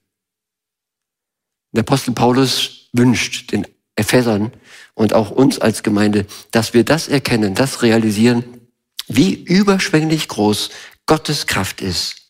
Der 1.72 1.82
Apostel 1.82 2.14
Paulus 2.14 2.90
wünscht 2.94 3.52
den 3.52 3.68
Ephesern 3.96 4.52
und 4.94 5.14
auch 5.14 5.32
uns 5.32 5.60
als 5.60 5.84
Gemeinde, 5.84 6.26
dass 6.52 6.74
wir 6.74 6.84
das 6.84 7.08
erkennen, 7.08 7.56
das 7.56 7.82
realisieren, 7.82 8.68
wie 9.08 9.34
überschwänglich 9.34 10.28
groß 10.28 10.70
Gottes 11.06 11.48
Kraft 11.48 11.82
ist. 11.82 12.28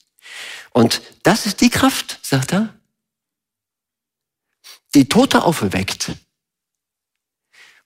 Und 0.71 1.01
das 1.23 1.45
ist 1.45 1.61
die 1.61 1.69
Kraft, 1.69 2.19
sagt 2.21 2.53
er, 2.53 2.73
die 4.93 5.09
Tote 5.09 5.43
auferweckt 5.43 6.11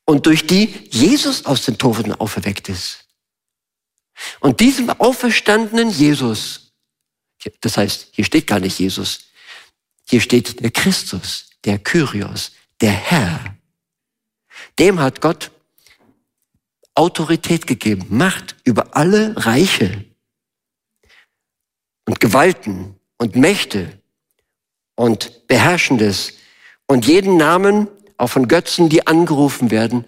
und 0.06 0.26
durch 0.26 0.46
die 0.46 0.90
Jesus 0.92 1.46
aus 1.46 1.66
den 1.66 1.78
Toten 1.78 2.14
auferweckt 2.14 2.70
ist. 2.70 3.08
Und 4.40 4.60
diesem 4.60 4.90
auferstandenen 4.90 5.90
Jesus 5.90 6.71
das 7.62 7.78
heißt, 7.78 8.10
hier 8.12 8.26
steht 8.26 8.48
gar 8.48 8.60
nicht 8.60 8.80
Jesus. 8.80 9.32
Hier 10.08 10.22
steht 10.22 10.62
der 10.62 10.72
Christus, 10.72 11.50
der 11.64 11.80
Kyrios, 11.80 12.52
der 12.82 12.92
Herr. 12.92 13.58
Dem 14.80 15.00
hat 15.00 15.22
Gott 15.22 15.52
Autorität 16.96 17.68
gegeben, 17.68 18.06
Macht 18.10 18.56
über 18.64 18.96
alle 18.96 19.34
Reiche 19.38 20.06
und 22.06 22.20
Gewalten 22.20 22.96
und 23.18 23.36
Mächte 23.36 24.00
und 24.96 25.48
Beherrschendes 25.48 26.34
und 26.88 27.08
jeden 27.08 27.38
Namen, 27.38 27.88
auch 28.18 28.28
von 28.28 28.48
Götzen, 28.48 28.90
die 28.90 29.08
angerufen 29.08 29.72
werden. 29.72 30.06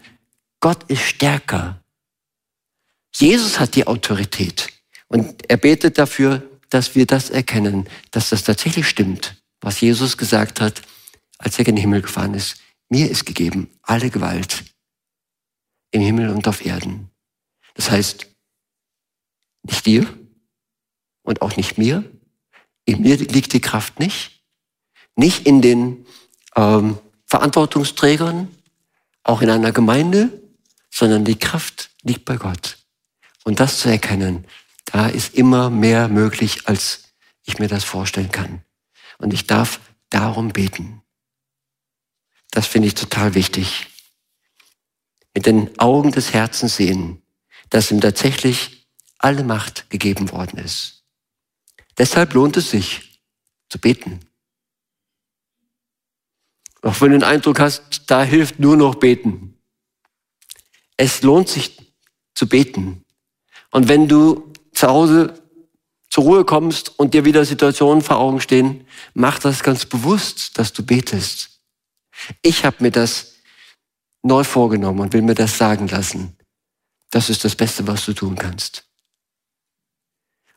Gott 0.60 0.84
ist 0.90 1.02
stärker. 1.04 1.82
Jesus 3.16 3.60
hat 3.60 3.76
die 3.76 3.88
Autorität 3.88 4.70
und 5.08 5.50
er 5.50 5.58
betet 5.58 5.98
dafür, 5.98 6.44
dass 6.74 6.96
wir 6.96 7.06
das 7.06 7.30
erkennen, 7.30 7.88
dass 8.12 8.30
das 8.30 8.44
tatsächlich 8.44 8.88
stimmt, 8.88 9.42
was 9.62 9.80
Jesus 9.82 10.18
gesagt 10.18 10.60
hat, 10.60 10.82
als 11.38 11.60
er 11.60 11.68
in 11.68 11.76
den 11.76 11.82
Himmel 11.82 12.02
gefahren 12.02 12.34
ist. 12.34 12.58
Mir 12.90 13.10
ist 13.10 13.26
gegeben 13.26 13.70
alle 13.82 14.10
Gewalt 14.10 14.64
im 15.92 16.02
Himmel 16.02 16.30
und 16.30 16.48
auf 16.48 16.66
Erden. 16.66 17.10
Das 17.76 17.92
heißt, 17.92 18.28
nicht 19.64 19.86
dir 19.86 20.08
und 21.22 21.42
auch 21.42 21.56
nicht 21.56 21.78
mir. 21.78 22.04
In 22.86 23.02
mir 23.02 23.18
liegt 23.18 23.54
die 23.54 23.62
Kraft 23.62 24.00
nicht. 24.00 24.44
Nicht 25.16 25.46
in 25.46 25.62
den 25.62 26.06
ähm, 26.56 26.98
Verantwortungsträgern, 27.28 28.48
auch 29.24 29.42
in 29.42 29.50
einer 29.50 29.72
Gemeinde, 29.72 30.42
sondern 30.90 31.24
die 31.24 31.38
Kraft 31.38 31.92
liegt 32.02 32.26
bei 32.26 32.38
Gott. 32.38 32.78
Und 33.44 33.60
das 33.60 33.80
zu 33.80 33.90
erkennen, 33.90 34.46
da 34.86 35.08
ist 35.08 35.36
immer 35.36 35.70
mehr 35.70 36.08
möglich, 36.08 36.68
als 36.68 37.14
ich 37.44 37.60
mir 37.60 37.68
das 37.68 37.84
vorstellen 37.84 38.32
kann. 38.32 38.64
Und 39.18 39.34
ich 39.34 39.48
darf 39.48 39.80
darum 40.10 40.50
beten. 40.50 41.02
Das 42.52 42.68
finde 42.68 42.88
ich 42.88 42.96
total 42.96 43.34
wichtig. 43.34 43.88
Mit 45.34 45.46
den 45.46 45.80
Augen 45.80 46.12
des 46.12 46.34
Herzens 46.34 46.76
sehen, 46.76 47.22
dass 47.70 47.90
ihm 47.90 48.02
tatsächlich 48.02 48.88
alle 49.18 49.44
Macht 49.44 49.90
gegeben 49.90 50.32
worden 50.32 50.60
ist. 50.60 51.04
Deshalb 51.98 52.34
lohnt 52.34 52.58
es 52.58 52.70
sich 52.70 53.22
zu 53.70 53.80
beten. 53.80 54.20
Auch 56.84 57.00
wenn 57.02 57.12
du 57.12 57.20
den 57.20 57.24
Eindruck 57.24 57.60
hast, 57.60 58.04
da 58.08 58.24
hilft 58.24 58.60
nur 58.60 58.76
noch 58.78 58.96
beten. 58.96 59.58
Es 60.98 61.22
lohnt 61.24 61.50
sich 61.50 61.78
zu 62.36 62.48
beten. 62.48 63.04
Und 63.72 63.88
wenn 63.88 64.08
du 64.08 64.53
zu 64.84 64.90
Hause 64.90 65.42
zur 66.10 66.26
Ruhe 66.26 66.44
kommst 66.44 67.00
und 67.00 67.14
dir 67.14 67.24
wieder 67.24 67.46
Situationen 67.46 68.04
vor 68.04 68.18
Augen 68.18 68.42
stehen, 68.42 68.86
mach 69.14 69.40
das 69.40 69.64
ganz 69.64 69.86
bewusst, 69.86 70.58
dass 70.58 70.74
du 70.74 70.84
betest. 70.84 71.62
Ich 72.42 72.66
habe 72.66 72.76
mir 72.82 72.92
das 72.92 73.36
neu 74.24 74.44
vorgenommen 74.44 75.00
und 75.00 75.14
will 75.14 75.22
mir 75.22 75.36
das 75.36 75.58
sagen 75.58 75.88
lassen. 75.88 76.36
Das 77.12 77.30
ist 77.30 77.46
das 77.46 77.56
Beste, 77.56 77.88
was 77.88 78.06
du 78.06 78.12
tun 78.12 78.36
kannst. 78.36 78.84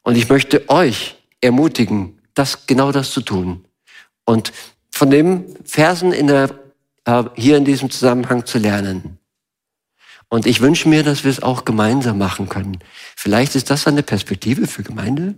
Und 0.02 0.16
ich 0.16 0.28
möchte 0.28 0.68
euch 0.70 1.14
ermutigen, 1.40 2.20
das 2.34 2.66
genau 2.66 2.90
das 2.90 3.12
zu 3.12 3.20
tun. 3.20 3.64
Und 4.24 4.52
von 4.90 5.08
dem 5.08 5.54
Versen 5.64 6.12
in 6.12 6.26
der, 6.26 6.50
äh, 7.04 7.22
hier 7.36 7.58
in 7.58 7.64
diesem 7.64 7.90
Zusammenhang 7.90 8.44
zu 8.44 8.58
lernen. 8.58 9.20
Und 10.28 10.46
ich 10.46 10.60
wünsche 10.60 10.88
mir, 10.88 11.02
dass 11.02 11.24
wir 11.24 11.30
es 11.30 11.42
auch 11.42 11.64
gemeinsam 11.64 12.18
machen 12.18 12.48
können. 12.48 12.78
Vielleicht 13.14 13.54
ist 13.54 13.70
das 13.70 13.86
eine 13.86 14.02
Perspektive 14.02 14.66
für 14.66 14.82
Gemeinde, 14.82 15.34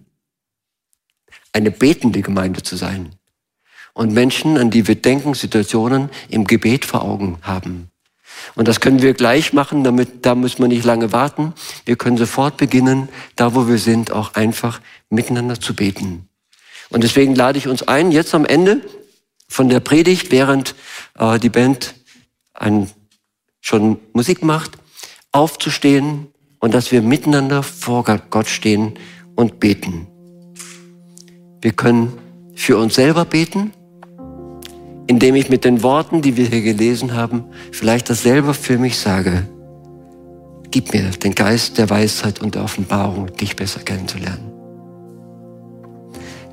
eine 1.53 1.71
betende 1.71 2.23
Gemeinde 2.23 2.63
zu 2.63 2.77
sein. 2.77 3.15
Und 3.93 4.13
Menschen, 4.13 4.57
an 4.57 4.71
die 4.71 4.87
wir 4.87 4.95
denken, 4.95 5.35
Situationen 5.35 6.09
im 6.29 6.47
Gebet 6.47 6.85
vor 6.85 7.03
Augen 7.03 7.39
haben. 7.43 7.91
Und 8.55 8.69
das 8.69 8.81
können 8.81 9.03
wir 9.03 9.15
gleich 9.15 9.53
machen, 9.53 9.85
damit, 9.85 10.25
da 10.25 10.35
müssen 10.35 10.61
wir 10.61 10.69
nicht 10.69 10.85
lange 10.85 11.13
warten. 11.13 11.53
Wir 11.85 11.97
können 11.97 12.17
sofort 12.17 12.57
beginnen, 12.57 13.09
da 13.37 13.55
wo 13.55 13.67
wir 13.67 13.79
sind, 13.79 14.13
auch 14.13 14.35
einfach 14.35 14.81
miteinander 15.11 15.61
zu 15.61 15.75
beten. 15.75 16.29
Und 16.91 17.05
deswegen 17.05 17.35
lade 17.35 17.59
ich 17.59 17.69
uns 17.69 17.83
ein, 17.83 18.13
jetzt 18.13 18.35
am 18.35 18.45
Ende 18.45 18.81
von 19.49 19.69
der 19.69 19.81
Predigt, 19.81 20.31
während 20.31 20.75
äh, 21.19 21.39
die 21.39 21.51
Band 21.51 21.95
ein 22.55 22.91
schon 23.61 23.99
Musik 24.13 24.43
macht, 24.43 24.78
aufzustehen 25.33 26.29
und 26.61 26.75
dass 26.75 26.93
wir 26.93 27.03
miteinander 27.03 27.63
vor 27.63 28.05
Gott 28.31 28.49
stehen 28.49 28.95
und 29.37 29.61
beten. 29.61 30.07
Wir 31.61 31.73
können 31.73 32.13
für 32.55 32.77
uns 32.77 32.95
selber 32.95 33.25
beten, 33.25 33.73
indem 35.07 35.35
ich 35.37 35.49
mit 35.49 35.65
den 35.65 35.83
Worten, 35.83 36.23
die 36.23 36.37
wir 36.37 36.47
hier 36.47 36.63
gelesen 36.63 37.15
haben, 37.15 37.45
vielleicht 37.73 38.11
das 38.11 38.23
selber 38.23 38.55
für 38.55 38.79
mich 38.79 38.99
sage. 38.99 39.49
Gib 40.71 40.93
mir 40.93 41.11
den 41.11 41.35
Geist 41.35 41.79
der 41.79 41.89
Weisheit 41.89 42.43
und 42.43 42.55
der 42.55 42.65
Offenbarung, 42.65 43.35
dich 43.37 43.57
besser 43.57 43.81
kennenzulernen. 43.81 44.53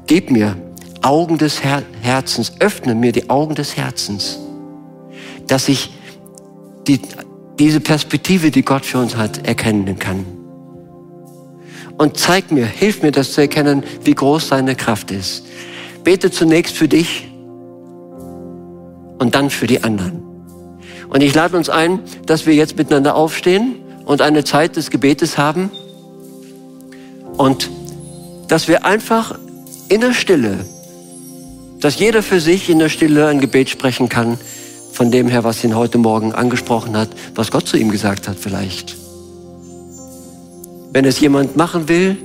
Gib 0.07 0.31
mir 0.31 0.55
Augen 1.01 1.37
des 1.37 1.63
Her 1.63 1.83
Herzens, 2.01 2.53
öffne 2.59 2.95
mir 2.95 3.11
die 3.11 3.29
Augen 3.29 3.55
des 3.55 3.75
Herzens, 3.75 4.39
dass 5.47 5.67
ich 5.67 5.91
die, 6.87 6.99
diese 7.59 7.79
Perspektive, 7.79 8.51
die 8.51 8.63
Gott 8.63 8.85
für 8.85 8.99
uns 8.99 9.15
hat, 9.15 9.47
erkennen 9.47 9.97
kann. 9.99 10.25
Und 11.97 12.17
zeig 12.17 12.51
mir, 12.51 12.65
hilf 12.65 13.01
mir, 13.01 13.11
das 13.11 13.31
zu 13.31 13.41
erkennen, 13.41 13.83
wie 14.03 14.13
groß 14.13 14.49
seine 14.49 14.75
Kraft 14.75 15.11
ist. 15.11 15.45
Bete 16.03 16.29
zunächst 16.29 16.75
für 16.75 16.87
dich 16.87 17.29
und 19.17 19.33
dann 19.33 19.49
für 19.49 19.67
die 19.67 19.83
anderen. 19.83 20.21
Und 21.07 21.21
ich 21.21 21.33
lade 21.33 21.55
uns 21.55 21.69
ein, 21.69 21.99
dass 22.25 22.45
wir 22.45 22.53
jetzt 22.53 22.77
miteinander 22.77 23.15
aufstehen 23.15 23.75
und 24.05 24.21
eine 24.21 24.43
Zeit 24.43 24.75
des 24.75 24.89
Gebetes 24.89 25.37
haben 25.37 25.71
und 27.37 27.69
dass 28.47 28.67
wir 28.67 28.85
einfach 28.85 29.37
in 29.89 30.01
der 30.01 30.13
Stille, 30.13 30.65
dass 31.79 31.99
jeder 31.99 32.23
für 32.23 32.39
sich 32.39 32.69
in 32.69 32.79
der 32.79 32.89
Stille 32.89 33.27
ein 33.27 33.39
Gebet 33.39 33.69
sprechen 33.69 34.09
kann, 34.09 34.37
von 34.95 35.11
dem 35.11 35.27
her, 35.27 35.43
was 35.43 35.61
ihn 35.63 35.75
heute 35.75 35.97
Morgen 35.97 36.33
angesprochen 36.33 36.95
hat, 36.95 37.09
was 37.35 37.51
Gott 37.51 37.67
zu 37.67 37.75
ihm 37.75 37.91
gesagt 37.91 38.29
hat 38.29 38.37
vielleicht. 38.39 38.95
Wenn 40.93 41.03
es 41.03 41.19
jemand 41.19 41.57
machen 41.57 41.89
will, 41.89 42.17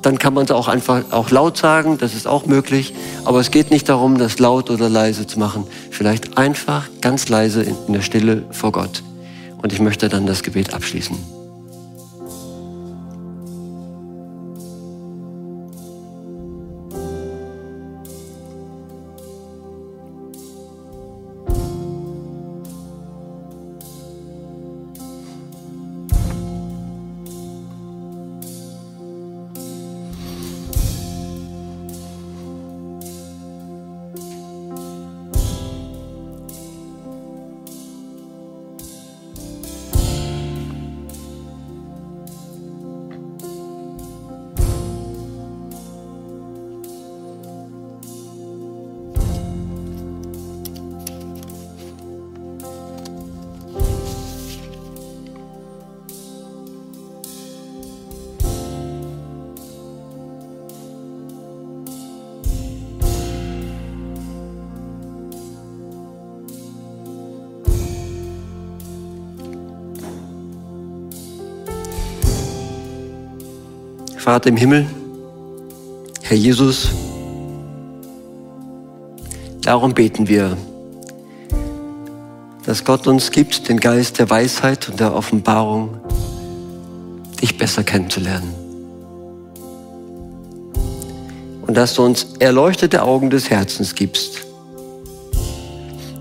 dann 0.00 0.18
kann 0.18 0.32
man 0.32 0.44
es 0.44 0.52
auch 0.52 0.68
einfach 0.68 1.10
auch 1.10 1.30
laut 1.30 1.56
sagen, 1.56 1.98
das 1.98 2.14
ist 2.14 2.28
auch 2.28 2.46
möglich. 2.46 2.94
Aber 3.24 3.40
es 3.40 3.50
geht 3.50 3.72
nicht 3.72 3.88
darum, 3.88 4.16
das 4.16 4.38
laut 4.38 4.70
oder 4.70 4.88
leise 4.88 5.26
zu 5.26 5.40
machen. 5.40 5.66
Vielleicht 5.90 6.38
einfach 6.38 6.88
ganz 7.00 7.28
leise 7.28 7.62
in 7.62 7.92
der 7.92 8.02
Stille 8.02 8.44
vor 8.50 8.70
Gott. 8.70 9.02
Und 9.60 9.72
ich 9.72 9.80
möchte 9.80 10.08
dann 10.08 10.26
das 10.26 10.44
Gebet 10.44 10.72
abschließen. 10.72 11.33
Vater 74.24 74.48
im 74.48 74.56
Himmel, 74.56 74.86
Herr 76.22 76.38
Jesus, 76.38 76.88
darum 79.60 79.92
beten 79.92 80.26
wir, 80.26 80.56
dass 82.64 82.86
Gott 82.86 83.06
uns 83.06 83.30
gibt 83.30 83.68
den 83.68 83.78
Geist 83.78 84.18
der 84.18 84.30
Weisheit 84.30 84.88
und 84.88 84.98
der 84.98 85.14
Offenbarung, 85.14 86.00
dich 87.42 87.58
besser 87.58 87.84
kennenzulernen. 87.84 88.54
Und 91.66 91.76
dass 91.76 91.92
du 91.92 92.02
uns 92.06 92.28
erleuchtete 92.38 93.02
Augen 93.02 93.28
des 93.28 93.50
Herzens 93.50 93.94
gibst, 93.94 94.46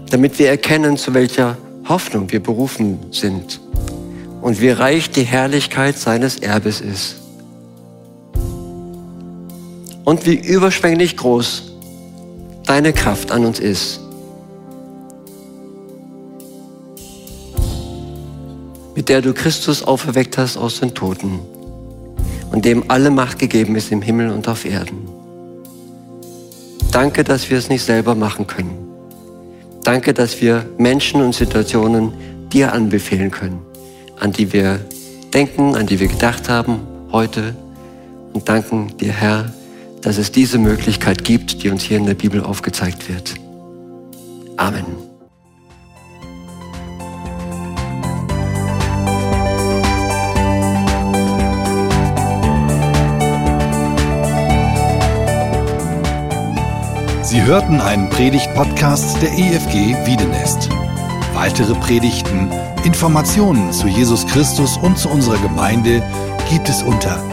damit 0.10 0.38
wir 0.40 0.50
erkennen, 0.50 0.98
zu 0.98 1.14
welcher 1.14 1.58
Hoffnung 1.88 2.30
wir 2.34 2.44
berufen 2.44 3.00
sind 3.12 3.62
und 4.42 4.60
wie 4.60 4.72
reich 4.72 5.10
die 5.10 5.24
Herrlichkeit 5.24 5.98
seines 5.98 6.40
Erbes 6.40 6.82
ist 6.82 7.23
und 10.04 10.26
wie 10.26 10.36
überschwänglich 10.36 11.18
groß 11.18 11.74
deine 12.66 12.94
Kraft 12.94 13.32
an 13.32 13.46
uns 13.46 13.60
ist. 13.60 14.00
mit 18.96 19.10
der 19.10 19.22
du 19.22 19.34
Christus 19.34 19.84
auferweckt 19.84 20.38
hast 20.38 20.58
aus 20.58 20.80
den 20.80 20.94
Toten 20.94 21.40
und 22.52 22.66
dem 22.66 22.90
alle 22.90 23.10
Macht 23.10 23.40
gegeben 23.40 23.76
ist 23.76 23.92
im 23.92 24.02
Himmel 24.02 24.30
und 24.30 24.48
auf 24.48 24.66
Erden. 24.66 25.08
Danke, 26.92 27.24
dass 27.24 27.50
wir 27.50 27.58
es 27.58 27.70
nicht 27.70 27.84
selber 27.84 28.14
machen 28.14 28.46
können. 28.46 28.78
Danke, 29.84 30.14
dass 30.14 30.40
wir 30.42 30.66
Menschen 30.78 31.22
und 31.22 31.34
Situationen 31.34 32.14
dir 32.52 32.72
anbefehlen 32.72 33.32
können, 33.32 33.60
an 34.20 34.32
die 34.32 34.54
wir 34.54 34.80
denken, 35.34 35.76
an 35.76 35.88
die 35.88 36.00
wir 36.00 36.08
gedacht 36.08 36.48
haben 36.48 36.80
heute 37.12 37.56
und 38.34 38.48
danken 38.48 38.96
dir, 38.98 39.12
Herr, 39.12 39.52
dass 40.04 40.18
es 40.18 40.32
diese 40.32 40.58
Möglichkeit 40.58 41.24
gibt, 41.24 41.64
die 41.64 41.70
uns 41.70 41.84
hier 41.84 41.98
in 41.98 42.06
der 42.06 42.14
Bibel 42.14 42.44
aufgezeigt 42.44 43.10
wird. 43.10 43.36
Amen. 44.58 44.86
Sie 57.24 57.42
hörten 57.42 57.82
einen 57.82 58.10
Predigt-Podcast 58.10 59.20
der 59.22 59.32
EFG 59.32 59.96
Wiedenest. 60.06 60.70
Weitere 61.34 61.74
Predigten, 61.76 62.52
Informationen 62.84 63.72
zu 63.72 63.88
Jesus 63.88 64.28
Christus 64.28 64.78
und 64.78 65.00
zu 65.00 65.10
unserer 65.10 65.42
Gemeinde 65.42 66.04
gibt 66.50 66.70
es 66.70 66.84
unter 66.84 67.33